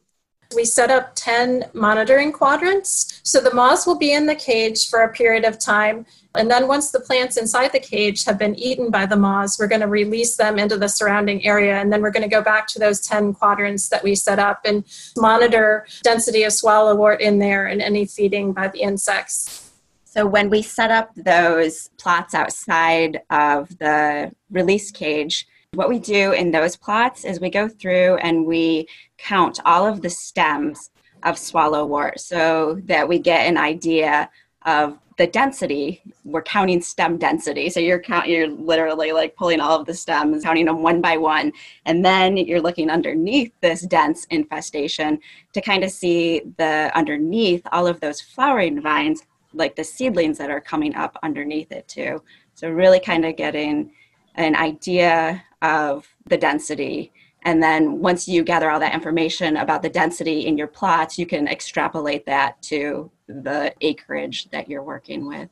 We 0.54 0.64
set 0.64 0.90
up 0.90 1.12
10 1.14 1.70
monitoring 1.72 2.32
quadrants. 2.32 3.20
So 3.22 3.40
the 3.40 3.54
moths 3.54 3.86
will 3.86 3.98
be 3.98 4.12
in 4.12 4.26
the 4.26 4.34
cage 4.34 4.88
for 4.88 5.00
a 5.00 5.12
period 5.12 5.44
of 5.44 5.58
time. 5.58 6.06
And 6.34 6.50
then 6.50 6.66
once 6.66 6.90
the 6.90 7.00
plants 7.00 7.36
inside 7.36 7.72
the 7.72 7.80
cage 7.80 8.24
have 8.24 8.38
been 8.38 8.54
eaten 8.54 8.90
by 8.90 9.06
the 9.06 9.16
moths, 9.16 9.58
we're 9.58 9.66
going 9.68 9.82
to 9.82 9.88
release 9.88 10.36
them 10.36 10.58
into 10.58 10.78
the 10.78 10.88
surrounding 10.88 11.44
area. 11.44 11.76
And 11.76 11.92
then 11.92 12.00
we're 12.00 12.10
going 12.10 12.28
to 12.28 12.36
go 12.36 12.42
back 12.42 12.66
to 12.68 12.78
those 12.78 13.00
10 13.00 13.34
quadrants 13.34 13.88
that 13.90 14.02
we 14.02 14.14
set 14.14 14.38
up 14.38 14.62
and 14.64 14.84
monitor 15.16 15.86
density 16.02 16.42
of 16.44 16.52
swallowwort 16.52 17.20
in 17.20 17.38
there 17.38 17.66
and 17.66 17.82
any 17.82 18.06
feeding 18.06 18.52
by 18.52 18.68
the 18.68 18.80
insects. 18.80 19.70
So 20.04 20.26
when 20.26 20.50
we 20.50 20.60
set 20.60 20.90
up 20.90 21.10
those 21.14 21.88
plots 21.98 22.34
outside 22.34 23.22
of 23.30 23.78
the 23.78 24.32
release 24.50 24.90
cage, 24.90 25.46
what 25.74 25.88
we 25.88 25.98
do 25.98 26.32
in 26.32 26.50
those 26.50 26.76
plots 26.76 27.24
is 27.24 27.40
we 27.40 27.48
go 27.48 27.66
through 27.66 28.16
and 28.16 28.44
we 28.44 28.86
count 29.16 29.58
all 29.64 29.86
of 29.86 30.02
the 30.02 30.10
stems 30.10 30.90
of 31.22 31.36
swallowwort 31.36 32.18
so 32.18 32.78
that 32.84 33.08
we 33.08 33.18
get 33.18 33.46
an 33.46 33.56
idea 33.56 34.28
of 34.66 34.98
the 35.16 35.26
density. 35.26 36.02
We're 36.24 36.42
counting 36.42 36.82
stem 36.82 37.16
density. 37.16 37.70
So 37.70 37.80
you're 37.80 38.00
count 38.00 38.28
you're 38.28 38.48
literally 38.48 39.12
like 39.12 39.34
pulling 39.34 39.60
all 39.60 39.80
of 39.80 39.86
the 39.86 39.94
stems 39.94 40.44
counting 40.44 40.66
them 40.66 40.82
one 40.82 41.00
by 41.00 41.16
one 41.16 41.52
and 41.86 42.04
then 42.04 42.36
you're 42.36 42.60
looking 42.60 42.90
underneath 42.90 43.52
this 43.62 43.82
dense 43.82 44.26
infestation 44.26 45.18
to 45.54 45.60
kind 45.62 45.84
of 45.84 45.90
see 45.90 46.42
the 46.58 46.90
underneath 46.94 47.66
all 47.72 47.86
of 47.86 47.98
those 48.00 48.20
flowering 48.20 48.80
vines 48.82 49.22
like 49.54 49.74
the 49.76 49.84
seedlings 49.84 50.36
that 50.36 50.50
are 50.50 50.60
coming 50.60 50.94
up 50.96 51.16
underneath 51.22 51.72
it 51.72 51.88
too. 51.88 52.22
So 52.54 52.68
really 52.68 53.00
kind 53.00 53.24
of 53.24 53.36
getting 53.36 53.92
an 54.34 54.56
idea 54.56 55.42
of 55.62 56.06
the 56.26 56.36
density 56.36 57.12
And 57.44 57.62
then 57.62 57.98
once 58.00 58.28
you 58.28 58.44
gather 58.44 58.70
all 58.70 58.80
that 58.80 58.94
information 58.94 59.56
about 59.56 59.82
the 59.82 59.88
density 59.88 60.46
in 60.46 60.56
your 60.56 60.68
plots, 60.68 61.18
you 61.18 61.26
can 61.26 61.48
extrapolate 61.48 62.24
that 62.26 62.60
to 62.62 63.10
the 63.26 63.74
acreage 63.80 64.48
that 64.50 64.68
you're 64.68 64.84
working 64.84 65.26
with. 65.26 65.48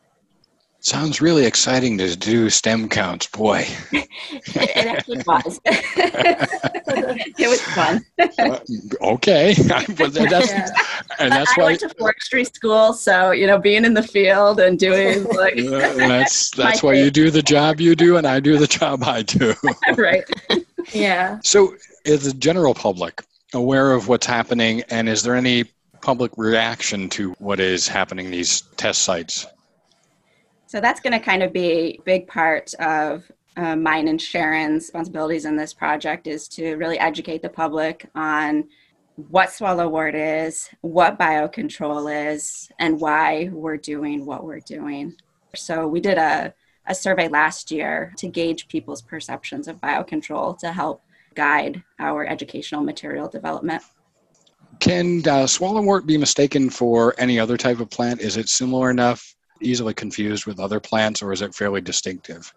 Sounds 0.83 1.21
really 1.21 1.45
exciting 1.45 1.99
to 1.99 2.17
do 2.17 2.49
stem 2.49 2.89
counts, 2.89 3.27
boy. 3.27 3.67
it 3.93 4.87
actually 4.87 5.23
was. 5.27 5.61
it 5.67 7.49
was 7.51 7.61
fun. 7.61 8.03
Uh, 8.39 8.59
okay, 9.03 9.53
that's, 9.55 10.17
yeah. 10.17 10.71
and 11.19 11.33
that's 11.33 11.51
I, 11.51 11.55
why 11.57 11.65
I 11.65 11.67
went 11.67 11.81
to 11.81 11.91
forestry 11.91 12.45
school, 12.45 12.95
so 12.95 13.31
you 13.31 13.47
know, 13.47 13.59
being 13.59 13.85
in 13.85 13.93
the 13.93 14.03
field 14.03 14.59
and 14.59 14.79
doing 14.79 15.25
like 15.25 15.59
uh, 15.59 15.93
that's 15.97 16.51
that's 16.53 16.83
why 16.83 16.95
you 16.95 17.11
do 17.11 17.31
the 17.31 17.43
job 17.43 17.79
you 17.79 17.95
do, 17.95 18.17
and 18.17 18.27
I 18.27 18.41
do 18.41 18.57
the 18.57 18.67
job 18.67 19.05
I 19.05 19.21
do. 19.21 19.55
right. 19.97 20.25
Yeah. 20.95 21.41
So, 21.45 21.75
is 22.07 22.25
the 22.25 22.33
general 22.33 22.73
public 22.73 23.23
aware 23.53 23.93
of 23.93 24.09
what's 24.09 24.27
happening, 24.27 24.83
and 24.89 25.11
is 25.11 25.23
there 25.23 25.35
any 25.35 25.65
public 26.01 26.33
reaction 26.39 27.11
to 27.11 27.33
what 27.33 27.61
is 27.61 27.87
happening 27.87 28.31
these 28.31 28.63
test 28.79 29.03
sites? 29.03 29.47
So 30.71 30.81
that's 30.81 31.01
going 31.01 31.15
to 31.15 31.19
kind 31.19 31.43
of 31.43 31.53
be 31.53 31.69
a 31.73 32.01
big 32.05 32.29
part 32.29 32.73
of 32.75 33.29
uh, 33.57 33.75
mine 33.75 34.07
and 34.07 34.23
Sharon's 34.23 34.85
responsibilities 34.85 35.45
in 35.45 35.57
this 35.57 35.75
project 35.75 36.29
is 36.29 36.47
to 36.47 36.77
really 36.77 36.97
educate 36.97 37.43
the 37.43 37.49
public 37.49 38.09
on 38.15 38.69
what 39.17 39.49
swallowwort 39.49 40.15
is, 40.15 40.71
what 40.83 41.19
biocontrol 41.19 42.33
is, 42.33 42.71
and 42.79 43.01
why 43.01 43.51
we're 43.53 43.79
doing 43.79 44.25
what 44.25 44.45
we're 44.45 44.61
doing. 44.61 45.17
So 45.57 45.89
we 45.89 46.01
did 46.01 46.19
a, 46.19 46.55
a 46.87 46.95
survey 46.95 47.27
last 47.27 47.73
year 47.73 48.13
to 48.19 48.29
gauge 48.29 48.69
people's 48.69 49.03
perceptions 49.03 49.67
of 49.67 49.81
biocontrol 49.81 50.57
to 50.59 50.71
help 50.71 51.03
guide 51.35 51.83
our 51.99 52.25
educational 52.25 52.85
material 52.85 53.27
development. 53.27 53.83
Can 54.79 55.19
uh, 55.27 55.47
swallowwort 55.47 56.07
be 56.07 56.17
mistaken 56.17 56.71
for 56.71 57.17
any 57.19 57.41
other 57.41 57.57
type 57.57 57.81
of 57.81 57.91
plant? 57.91 58.21
Is 58.21 58.37
it 58.37 58.49
similar 58.49 58.89
enough 58.89 59.35
easily 59.61 59.95
confused 59.95 60.47
with 60.47 60.61
other 60.61 60.81
plants, 60.81 61.23
or 61.23 61.33
is 61.33 61.43
it 61.43 61.55
fairly 61.55 61.81
distinctive? 61.81 62.53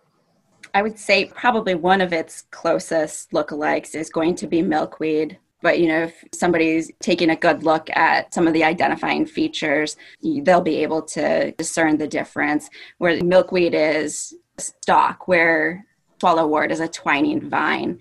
I 0.74 0.82
would 0.82 0.98
say 0.98 1.26
probably 1.26 1.76
one 1.76 2.02
of 2.02 2.13
its 2.13 2.44
closest 2.52 3.32
lookalikes 3.32 3.96
is 3.96 4.10
going 4.10 4.36
to 4.36 4.48
be 4.48 4.62
milkweed. 4.62 5.38
But 5.62 5.80
you 5.80 5.88
know, 5.88 6.04
if 6.04 6.24
somebody's 6.34 6.92
taking 7.00 7.30
a 7.30 7.36
good 7.36 7.63
look 7.63 7.89
at 7.92 8.34
some 8.34 8.48
of 8.48 8.54
the 8.54 8.63
identifying 8.63 9.26
features, 9.26 9.96
they'll 10.22 10.62
be 10.62 10.84
able 10.84 11.02
to 11.04 11.52
discern 11.54 11.98
the 11.98 12.08
difference. 12.08 12.70
Where 12.98 13.24
milkweed 13.24 13.74
is 13.74 14.34
a 14.58 14.62
stalk, 14.62 15.28
where 15.28 15.86
swallowwort 16.20 16.72
is 16.72 16.80
a 16.80 16.88
twining 16.88 17.50
vine. 17.50 18.00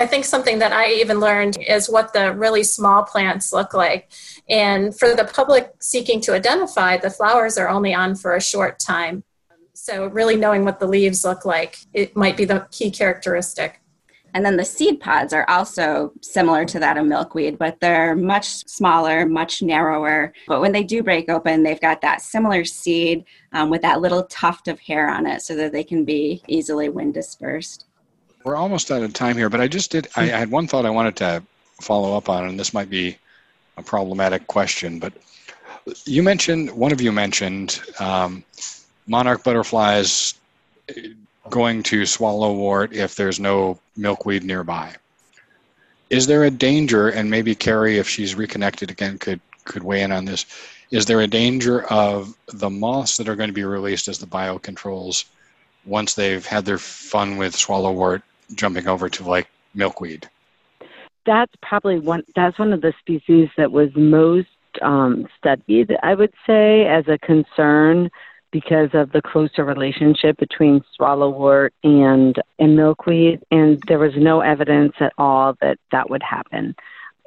I 0.00 0.06
think 0.06 0.24
something 0.24 0.60
that 0.60 0.72
I 0.72 0.92
even 0.92 1.20
learned 1.20 1.58
is 1.68 1.90
what 1.90 2.14
the 2.14 2.32
really 2.32 2.62
small 2.62 3.02
plants 3.02 3.52
look 3.52 3.74
like. 3.74 4.10
And 4.48 4.98
for 4.98 5.14
the 5.14 5.24
public 5.24 5.74
seeking 5.78 6.22
to 6.22 6.32
identify, 6.32 6.96
the 6.96 7.10
flowers 7.10 7.58
are 7.58 7.68
only 7.68 7.92
on 7.92 8.14
for 8.14 8.34
a 8.34 8.40
short 8.40 8.78
time. 8.78 9.24
So, 9.74 10.06
really 10.06 10.36
knowing 10.36 10.64
what 10.64 10.80
the 10.80 10.86
leaves 10.86 11.22
look 11.22 11.44
like, 11.44 11.80
it 11.92 12.16
might 12.16 12.38
be 12.38 12.46
the 12.46 12.66
key 12.70 12.90
characteristic. 12.90 13.82
And 14.32 14.44
then 14.44 14.56
the 14.56 14.64
seed 14.64 15.00
pods 15.00 15.34
are 15.34 15.48
also 15.50 16.12
similar 16.22 16.64
to 16.66 16.78
that 16.78 16.96
of 16.96 17.04
milkweed, 17.04 17.58
but 17.58 17.80
they're 17.80 18.16
much 18.16 18.66
smaller, 18.68 19.26
much 19.26 19.60
narrower. 19.60 20.32
But 20.46 20.60
when 20.62 20.72
they 20.72 20.84
do 20.84 21.02
break 21.02 21.28
open, 21.28 21.62
they've 21.62 21.80
got 21.80 22.00
that 22.00 22.22
similar 22.22 22.64
seed 22.64 23.24
um, 23.52 23.68
with 23.68 23.82
that 23.82 24.00
little 24.00 24.22
tuft 24.24 24.68
of 24.68 24.80
hair 24.80 25.10
on 25.10 25.26
it 25.26 25.42
so 25.42 25.56
that 25.56 25.72
they 25.72 25.84
can 25.84 26.04
be 26.04 26.42
easily 26.46 26.88
wind 26.88 27.12
dispersed. 27.14 27.86
We're 28.42 28.56
almost 28.56 28.90
out 28.90 29.02
of 29.02 29.12
time 29.12 29.36
here, 29.36 29.50
but 29.50 29.60
I 29.60 29.68
just 29.68 29.90
did, 29.90 30.08
I, 30.16 30.22
I 30.24 30.38
had 30.38 30.50
one 30.50 30.66
thought 30.66 30.86
I 30.86 30.90
wanted 30.90 31.16
to 31.16 31.42
follow 31.80 32.16
up 32.16 32.28
on, 32.28 32.48
and 32.48 32.58
this 32.58 32.72
might 32.72 32.88
be 32.88 33.18
a 33.76 33.82
problematic 33.82 34.46
question, 34.46 34.98
but 34.98 35.12
you 36.06 36.22
mentioned, 36.22 36.70
one 36.70 36.92
of 36.92 37.00
you 37.00 37.12
mentioned 37.12 37.80
um, 37.98 38.44
monarch 39.06 39.44
butterflies 39.44 40.34
going 41.48 41.82
to 41.82 42.02
swallowwort 42.02 42.92
if 42.92 43.14
there's 43.14 43.40
no 43.40 43.78
milkweed 43.96 44.44
nearby. 44.44 44.94
Is 46.08 46.26
there 46.26 46.44
a 46.44 46.50
danger, 46.50 47.08
and 47.08 47.30
maybe 47.30 47.54
Carrie, 47.54 47.98
if 47.98 48.08
she's 48.08 48.34
reconnected 48.34 48.90
again, 48.90 49.18
could 49.18 49.40
could 49.64 49.82
weigh 49.82 50.02
in 50.02 50.10
on 50.10 50.24
this. 50.24 50.46
Is 50.90 51.06
there 51.06 51.20
a 51.20 51.26
danger 51.26 51.84
of 51.84 52.36
the 52.52 52.70
moths 52.70 53.16
that 53.18 53.28
are 53.28 53.36
going 53.36 53.48
to 53.48 53.54
be 53.54 53.64
released 53.64 54.08
as 54.08 54.18
the 54.18 54.26
biocontrols 54.26 55.24
once 55.84 56.14
they've 56.14 56.44
had 56.44 56.64
their 56.64 56.78
fun 56.78 57.36
with 57.36 57.54
swallowwort 57.54 58.22
jumping 58.54 58.88
over 58.88 59.08
to 59.08 59.24
like 59.24 59.48
milkweed? 59.74 60.28
That's 61.26 61.52
probably 61.62 61.98
one. 62.00 62.22
That's 62.34 62.58
one 62.58 62.72
of 62.72 62.80
the 62.80 62.94
species 63.00 63.48
that 63.56 63.72
was 63.72 63.90
most 63.94 64.48
um, 64.82 65.26
studied, 65.38 65.96
I 66.02 66.14
would 66.14 66.32
say, 66.46 66.86
as 66.86 67.06
a 67.08 67.18
concern 67.18 68.10
because 68.52 68.90
of 68.94 69.12
the 69.12 69.22
closer 69.22 69.64
relationship 69.64 70.36
between 70.38 70.82
swallowwort 70.98 71.70
and 71.84 72.36
and 72.58 72.76
milkweed, 72.76 73.40
and 73.50 73.82
there 73.86 73.98
was 73.98 74.12
no 74.16 74.40
evidence 74.40 74.94
at 75.00 75.12
all 75.18 75.56
that 75.60 75.78
that 75.92 76.10
would 76.10 76.22
happen. 76.22 76.74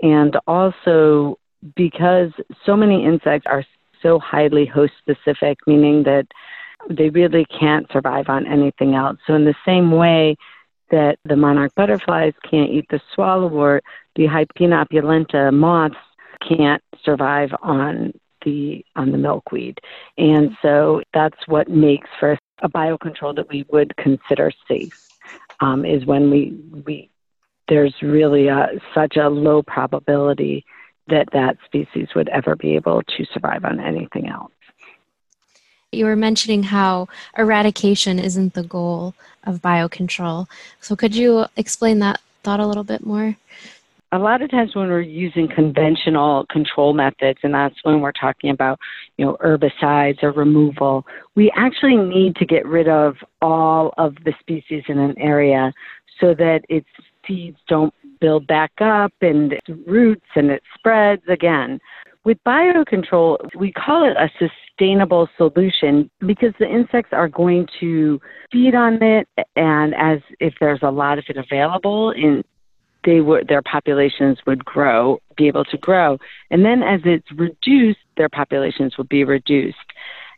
And 0.01 0.35
also 0.47 1.37
because 1.75 2.31
so 2.65 2.75
many 2.75 3.05
insects 3.05 3.47
are 3.47 3.63
so 4.01 4.19
highly 4.19 4.65
host 4.65 4.93
specific, 4.99 5.59
meaning 5.65 6.03
that 6.03 6.27
they 6.89 7.09
really 7.09 7.45
can't 7.45 7.89
survive 7.91 8.27
on 8.27 8.45
anything 8.45 8.95
else. 8.95 9.17
So 9.25 9.33
in 9.33 9.45
the 9.45 9.55
same 9.65 9.91
way 9.91 10.35
that 10.93 11.17
the 11.25 11.35
monarch 11.35 11.73
butterflies 11.73 12.33
can't 12.47 12.69
eat 12.69 12.85
the 12.91 13.01
swallowwort, 13.17 13.81
the 14.15 14.27
Hypena 14.27 14.85
opulenta 14.85 15.51
moths 15.51 15.95
can't 16.47 16.83
survive 17.03 17.49
on 17.63 18.13
the 18.45 18.85
on 18.95 19.11
the 19.11 19.17
milkweed. 19.17 19.79
And 20.19 20.55
so 20.61 21.01
that's 21.11 21.47
what 21.47 21.67
makes 21.67 22.07
for 22.19 22.37
a 22.61 22.69
biocontrol 22.69 23.35
that 23.37 23.49
we 23.49 23.65
would 23.71 23.97
consider 23.97 24.51
safe 24.67 25.07
um, 25.61 25.83
is 25.83 26.05
when 26.05 26.29
we 26.29 26.55
we 26.85 27.09
there's 27.69 27.95
really 28.03 28.47
a, 28.49 28.67
such 28.93 29.17
a 29.17 29.29
low 29.29 29.63
probability 29.63 30.63
that 31.07 31.27
that 31.33 31.57
species 31.65 32.09
would 32.15 32.29
ever 32.29 32.55
be 32.55 32.75
able 32.75 33.01
to 33.17 33.25
survive 33.33 33.65
on 33.65 33.79
anything 33.79 34.27
else. 34.27 34.51
You 35.93 36.05
were 36.05 36.15
mentioning 36.15 36.63
how 36.63 37.07
eradication 37.37 38.19
isn't 38.19 38.53
the 38.53 38.63
goal 38.63 39.13
of 39.45 39.61
biocontrol. 39.61 40.47
So, 40.81 40.95
could 40.95 41.15
you 41.15 41.45
explain 41.57 41.99
that 41.99 42.19
thought 42.43 42.59
a 42.59 42.67
little 42.67 42.83
bit 42.83 43.05
more? 43.05 43.35
A 44.11 44.19
lot 44.19 44.43
of 44.43 44.51
times 44.51 44.75
when 44.75 44.89
we're 44.89 45.01
using 45.01 45.47
conventional 45.47 46.45
control 46.51 46.93
methods, 46.93 47.39
and 47.41 47.53
that's 47.53 47.75
when 47.81 47.99
we're 47.99 48.11
talking 48.11 48.51
about, 48.51 48.79
you 49.17 49.25
know, 49.25 49.37
herbicides 49.43 50.21
or 50.21 50.31
removal, 50.31 51.03
we 51.33 51.51
actually 51.55 51.95
need 51.97 52.35
to 52.35 52.45
get 52.45 52.63
rid 52.67 52.87
of 52.87 53.15
all 53.41 53.91
of 53.97 54.15
the 54.23 54.33
species 54.39 54.83
in 54.87 54.99
an 54.99 55.17
area 55.17 55.73
so 56.19 56.35
that 56.35 56.61
its 56.69 56.87
seeds 57.25 57.57
don't 57.67 57.93
build 58.19 58.45
back 58.45 58.71
up 58.79 59.11
and 59.21 59.53
its 59.53 59.67
roots 59.87 60.25
and 60.35 60.51
it 60.51 60.61
spreads 60.77 61.23
again. 61.27 61.79
With 62.25 62.37
biocontrol, 62.47 63.37
we 63.55 63.73
call 63.73 64.09
it 64.09 64.15
a 64.15 64.29
sustainable 64.39 65.27
solution 65.37 66.09
because 66.25 66.53
the 66.57 66.69
insects 66.69 67.11
are 67.11 67.27
going 67.27 67.67
to 67.81 68.21
feed 68.49 68.75
on 68.75 69.03
it, 69.03 69.27
and 69.57 69.93
as 69.95 70.19
if 70.39 70.53
there's 70.61 70.79
a 70.81 70.89
lot 70.89 71.19
of 71.19 71.25
it 71.27 71.37
available, 71.37 72.11
in 72.11 72.43
they 73.03 73.19
would 73.19 73.49
their 73.49 73.61
populations 73.61 74.39
would 74.47 74.63
grow, 74.63 75.19
be 75.35 75.47
able 75.47 75.65
to 75.65 75.77
grow, 75.77 76.17
and 76.49 76.63
then 76.63 76.81
as 76.81 77.01
it's 77.03 77.29
reduced, 77.33 77.99
their 78.15 78.29
populations 78.29 78.97
will 78.97 79.03
be 79.05 79.25
reduced. 79.25 79.77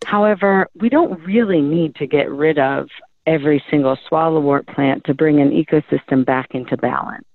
However, 0.06 0.68
we 0.74 0.90
don't 0.90 1.24
really 1.24 1.62
need 1.62 1.94
to 1.98 2.08
get 2.08 2.32
rid 2.32 2.58
of 2.58 2.90
every 3.28 3.64
single 3.70 3.98
swallowwort 4.10 4.68
plant 4.68 5.04
to 5.04 5.14
bring 5.14 5.40
an 5.40 5.52
ecosystem 5.52 6.26
back 6.26 6.56
into 6.56 6.78
balance. 6.78 7.26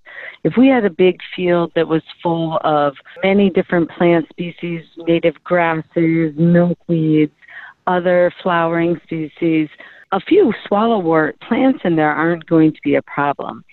If 0.43 0.55
we 0.57 0.69
had 0.69 0.85
a 0.85 0.91
big 0.91 1.19
field 1.37 1.73
that 1.75 1.87
was 1.87 2.03
full 2.23 2.59
of 2.65 2.95
many 3.23 3.51
different 3.51 3.91
plant 3.91 4.27
species, 4.31 4.85
native 4.97 5.35
grasses, 5.45 6.35
milkweeds, 6.37 7.31
other 7.87 8.33
flowering 8.43 8.99
species, 9.05 9.69
a 10.13 10.21
few 10.21 10.53
swallowwort 10.69 11.39
plants 11.41 11.81
in 11.85 11.97
there 11.97 12.11
aren't 12.11 12.47
going 12.47 12.73
to 12.73 12.81
be 12.83 12.95
a 12.95 13.03
problem. 13.03 13.65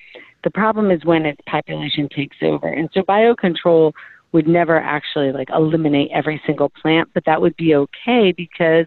The 0.43 0.51
problem 0.51 0.91
is 0.91 1.03
when 1.05 1.25
its 1.25 1.41
population 1.47 2.09
takes 2.13 2.37
over. 2.41 2.67
And 2.67 2.89
so 2.93 3.01
biocontrol 3.01 3.93
would 4.33 4.47
never 4.47 4.77
actually 4.77 5.31
like 5.31 5.49
eliminate 5.49 6.11
every 6.13 6.41
single 6.45 6.69
plant, 6.69 7.09
but 7.13 7.23
that 7.25 7.41
would 7.41 7.55
be 7.55 7.75
okay 7.75 8.33
because 8.35 8.85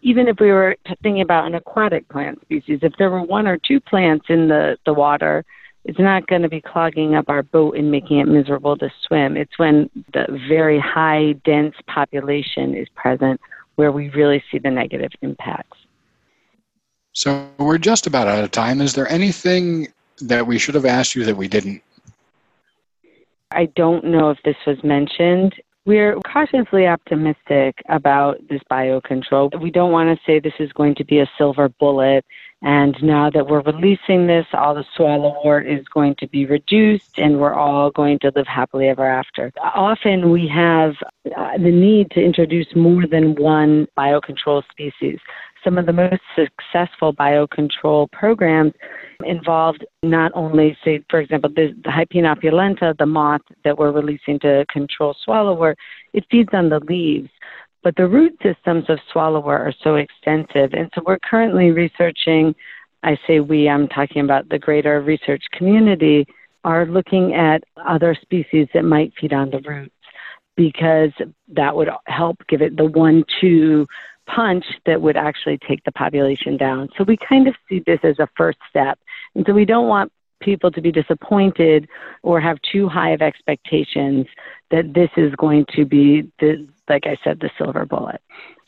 even 0.00 0.28
if 0.28 0.36
we 0.40 0.50
were 0.50 0.76
thinking 1.02 1.20
about 1.20 1.46
an 1.46 1.54
aquatic 1.54 2.08
plant 2.08 2.40
species, 2.40 2.80
if 2.82 2.92
there 2.98 3.10
were 3.10 3.22
one 3.22 3.46
or 3.46 3.58
two 3.58 3.80
plants 3.80 4.26
in 4.28 4.48
the, 4.48 4.76
the 4.86 4.94
water, 4.94 5.44
it's 5.84 5.98
not 5.98 6.26
going 6.26 6.42
to 6.42 6.48
be 6.48 6.60
clogging 6.60 7.14
up 7.14 7.26
our 7.28 7.42
boat 7.42 7.76
and 7.76 7.90
making 7.90 8.18
it 8.18 8.26
miserable 8.26 8.76
to 8.76 8.90
swim. 9.06 9.36
It's 9.36 9.58
when 9.58 9.88
the 10.12 10.26
very 10.48 10.78
high, 10.78 11.32
dense 11.44 11.74
population 11.86 12.74
is 12.74 12.88
present 12.94 13.40
where 13.76 13.92
we 13.92 14.10
really 14.10 14.42
see 14.50 14.58
the 14.58 14.70
negative 14.70 15.12
impacts. 15.22 15.78
So 17.12 17.48
we're 17.58 17.78
just 17.78 18.06
about 18.06 18.28
out 18.28 18.44
of 18.44 18.50
time. 18.50 18.80
Is 18.80 18.94
there 18.94 19.08
anything 19.08 19.88
that 20.20 20.46
we 20.46 20.58
should 20.58 20.74
have 20.74 20.84
asked 20.84 21.14
you 21.14 21.24
that 21.24 21.36
we 21.36 21.48
didn't? 21.48 21.82
I 23.50 23.66
don't 23.76 24.04
know 24.04 24.30
if 24.30 24.38
this 24.44 24.56
was 24.66 24.82
mentioned. 24.84 25.54
We're 25.86 26.16
cautiously 26.16 26.86
optimistic 26.86 27.76
about 27.88 28.36
this 28.50 28.60
biocontrol. 28.70 29.58
We 29.60 29.70
don't 29.70 29.90
want 29.90 30.10
to 30.10 30.22
say 30.26 30.38
this 30.38 30.52
is 30.58 30.70
going 30.72 30.96
to 30.96 31.04
be 31.04 31.20
a 31.20 31.30
silver 31.38 31.70
bullet. 31.70 32.26
And 32.60 32.96
now 33.02 33.30
that 33.30 33.46
we're 33.46 33.62
releasing 33.62 34.26
this, 34.26 34.46
all 34.52 34.74
the 34.74 34.84
swallowwort 34.98 35.72
is 35.72 35.86
going 35.88 36.16
to 36.18 36.26
be 36.26 36.44
reduced 36.44 37.16
and 37.16 37.40
we're 37.40 37.54
all 37.54 37.90
going 37.92 38.18
to 38.20 38.32
live 38.34 38.48
happily 38.48 38.88
ever 38.88 39.06
after. 39.06 39.52
Often 39.74 40.30
we 40.30 40.48
have 40.48 40.94
uh, 41.36 41.56
the 41.56 41.70
need 41.70 42.10
to 42.12 42.20
introduce 42.20 42.66
more 42.74 43.06
than 43.06 43.36
one 43.36 43.86
biocontrol 43.96 44.64
species. 44.70 45.20
Some 45.62 45.78
of 45.78 45.86
the 45.86 45.92
most 45.92 46.20
successful 46.34 47.12
biocontrol 47.12 48.10
programs 48.10 48.72
involved 49.24 49.84
not 50.02 50.32
only, 50.34 50.76
say, 50.84 51.02
for 51.10 51.20
example, 51.20 51.50
the, 51.50 51.74
the 51.84 51.90
Hypena 51.90 52.34
opulenta, 52.34 52.96
the 52.96 53.06
moth 53.06 53.42
that 53.64 53.78
we're 53.78 53.92
releasing 53.92 54.38
to 54.40 54.64
control 54.72 55.14
swallowwort, 55.26 55.74
it 56.12 56.24
feeds 56.30 56.50
on 56.52 56.70
the 56.70 56.80
leaves. 56.80 57.30
But 57.82 57.96
the 57.96 58.08
root 58.08 58.36
systems 58.42 58.84
of 58.88 58.98
swallowwort 59.14 59.60
are 59.60 59.74
so 59.82 59.94
extensive. 59.94 60.74
And 60.74 60.90
so 60.94 61.02
we're 61.06 61.18
currently 61.18 61.70
researching, 61.70 62.54
I 63.02 63.16
say 63.26 63.40
we, 63.40 63.68
I'm 63.68 63.88
talking 63.88 64.22
about 64.24 64.48
the 64.48 64.58
greater 64.58 65.00
research 65.00 65.44
community, 65.52 66.26
are 66.64 66.86
looking 66.86 67.34
at 67.34 67.62
other 67.86 68.16
species 68.20 68.66
that 68.74 68.84
might 68.84 69.12
feed 69.18 69.32
on 69.32 69.50
the 69.50 69.60
roots 69.60 69.94
because 70.56 71.12
that 71.48 71.74
would 71.74 71.88
help 72.06 72.36
give 72.48 72.62
it 72.62 72.76
the 72.76 72.84
one 72.84 73.24
two 73.40 73.86
punch 74.26 74.64
that 74.84 75.00
would 75.00 75.16
actually 75.16 75.58
take 75.66 75.82
the 75.84 75.92
population 75.92 76.56
down. 76.56 76.88
So 76.98 77.04
we 77.04 77.16
kind 77.16 77.48
of 77.48 77.54
see 77.68 77.82
this 77.86 78.00
as 78.02 78.18
a 78.18 78.28
first 78.36 78.58
step. 78.68 78.98
And 79.34 79.44
so 79.46 79.52
we 79.52 79.64
don't 79.64 79.88
want 79.88 80.12
people 80.40 80.70
to 80.70 80.80
be 80.80 80.92
disappointed 80.92 81.88
or 82.22 82.40
have 82.40 82.58
too 82.70 82.88
high 82.88 83.10
of 83.10 83.22
expectations 83.22 84.26
that 84.70 84.94
this 84.94 85.10
is 85.16 85.34
going 85.36 85.66
to 85.74 85.84
be 85.84 86.30
the 86.38 86.68
like 86.88 87.06
I 87.06 87.16
said 87.22 87.40
the 87.40 87.50
silver 87.58 87.84
bullet. 87.84 88.20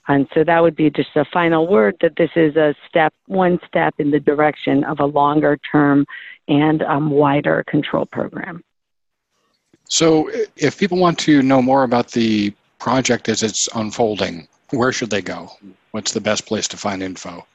And 0.09 0.27
so 0.35 0.43
that 0.45 0.61
would 0.61 0.75
be 0.75 0.91
just 0.91 1.11
a 1.15 1.25
final 1.25 1.69
word 1.69 1.97
that 2.01 2.17
this 2.17 2.31
is 2.35 2.57
a 2.57 2.75
step, 2.89 3.15
one 3.27 3.61
step 3.67 3.95
in 3.99 4.11
the 4.11 4.19
direction 4.19 4.83
of 4.85 4.99
a 4.99 5.05
longer 5.05 5.59
term 5.71 6.05
and 6.49 6.83
um, 6.83 7.11
wider 7.11 7.63
control 7.69 8.07
program. 8.07 8.65
So, 9.85 10.31
if 10.57 10.79
people 10.79 10.99
want 10.99 11.19
to 11.21 11.43
know 11.43 11.61
more 11.61 11.83
about 11.85 12.13
the 12.13 12.53
project 12.79 13.29
as 13.29 13.43
it's 13.43 13.69
unfolding, 13.75 14.47
where 14.71 14.93
should 14.93 15.11
they 15.11 15.23
go? 15.23 15.51
What's 15.91 16.13
the 16.13 16.21
best 16.21 16.47
place 16.47 16.69
to 16.69 16.77
find 16.77 17.03
info? 17.03 17.47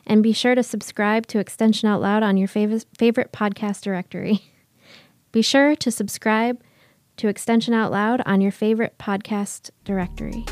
And 0.06 0.24
be 0.24 0.32
sure 0.32 0.56
to 0.56 0.64
subscribe 0.64 1.28
to 1.28 1.40
Extension 1.40 1.90
Out 1.90 2.02
Loud 2.02 2.24
on 2.24 2.38
your 2.38 2.48
fav- 2.48 2.86
favorite 2.98 3.32
podcast 3.32 3.82
directory. 3.82 4.40
be 5.32 5.42
sure 5.42 5.76
to 5.76 5.92
subscribe 5.92 6.62
to 7.18 7.28
Extension 7.28 7.74
Out 7.74 7.92
Loud 7.92 8.22
on 8.26 8.42
your 8.42 8.52
favorite 8.52 8.96
podcast 8.98 9.72
directory. 9.84 10.46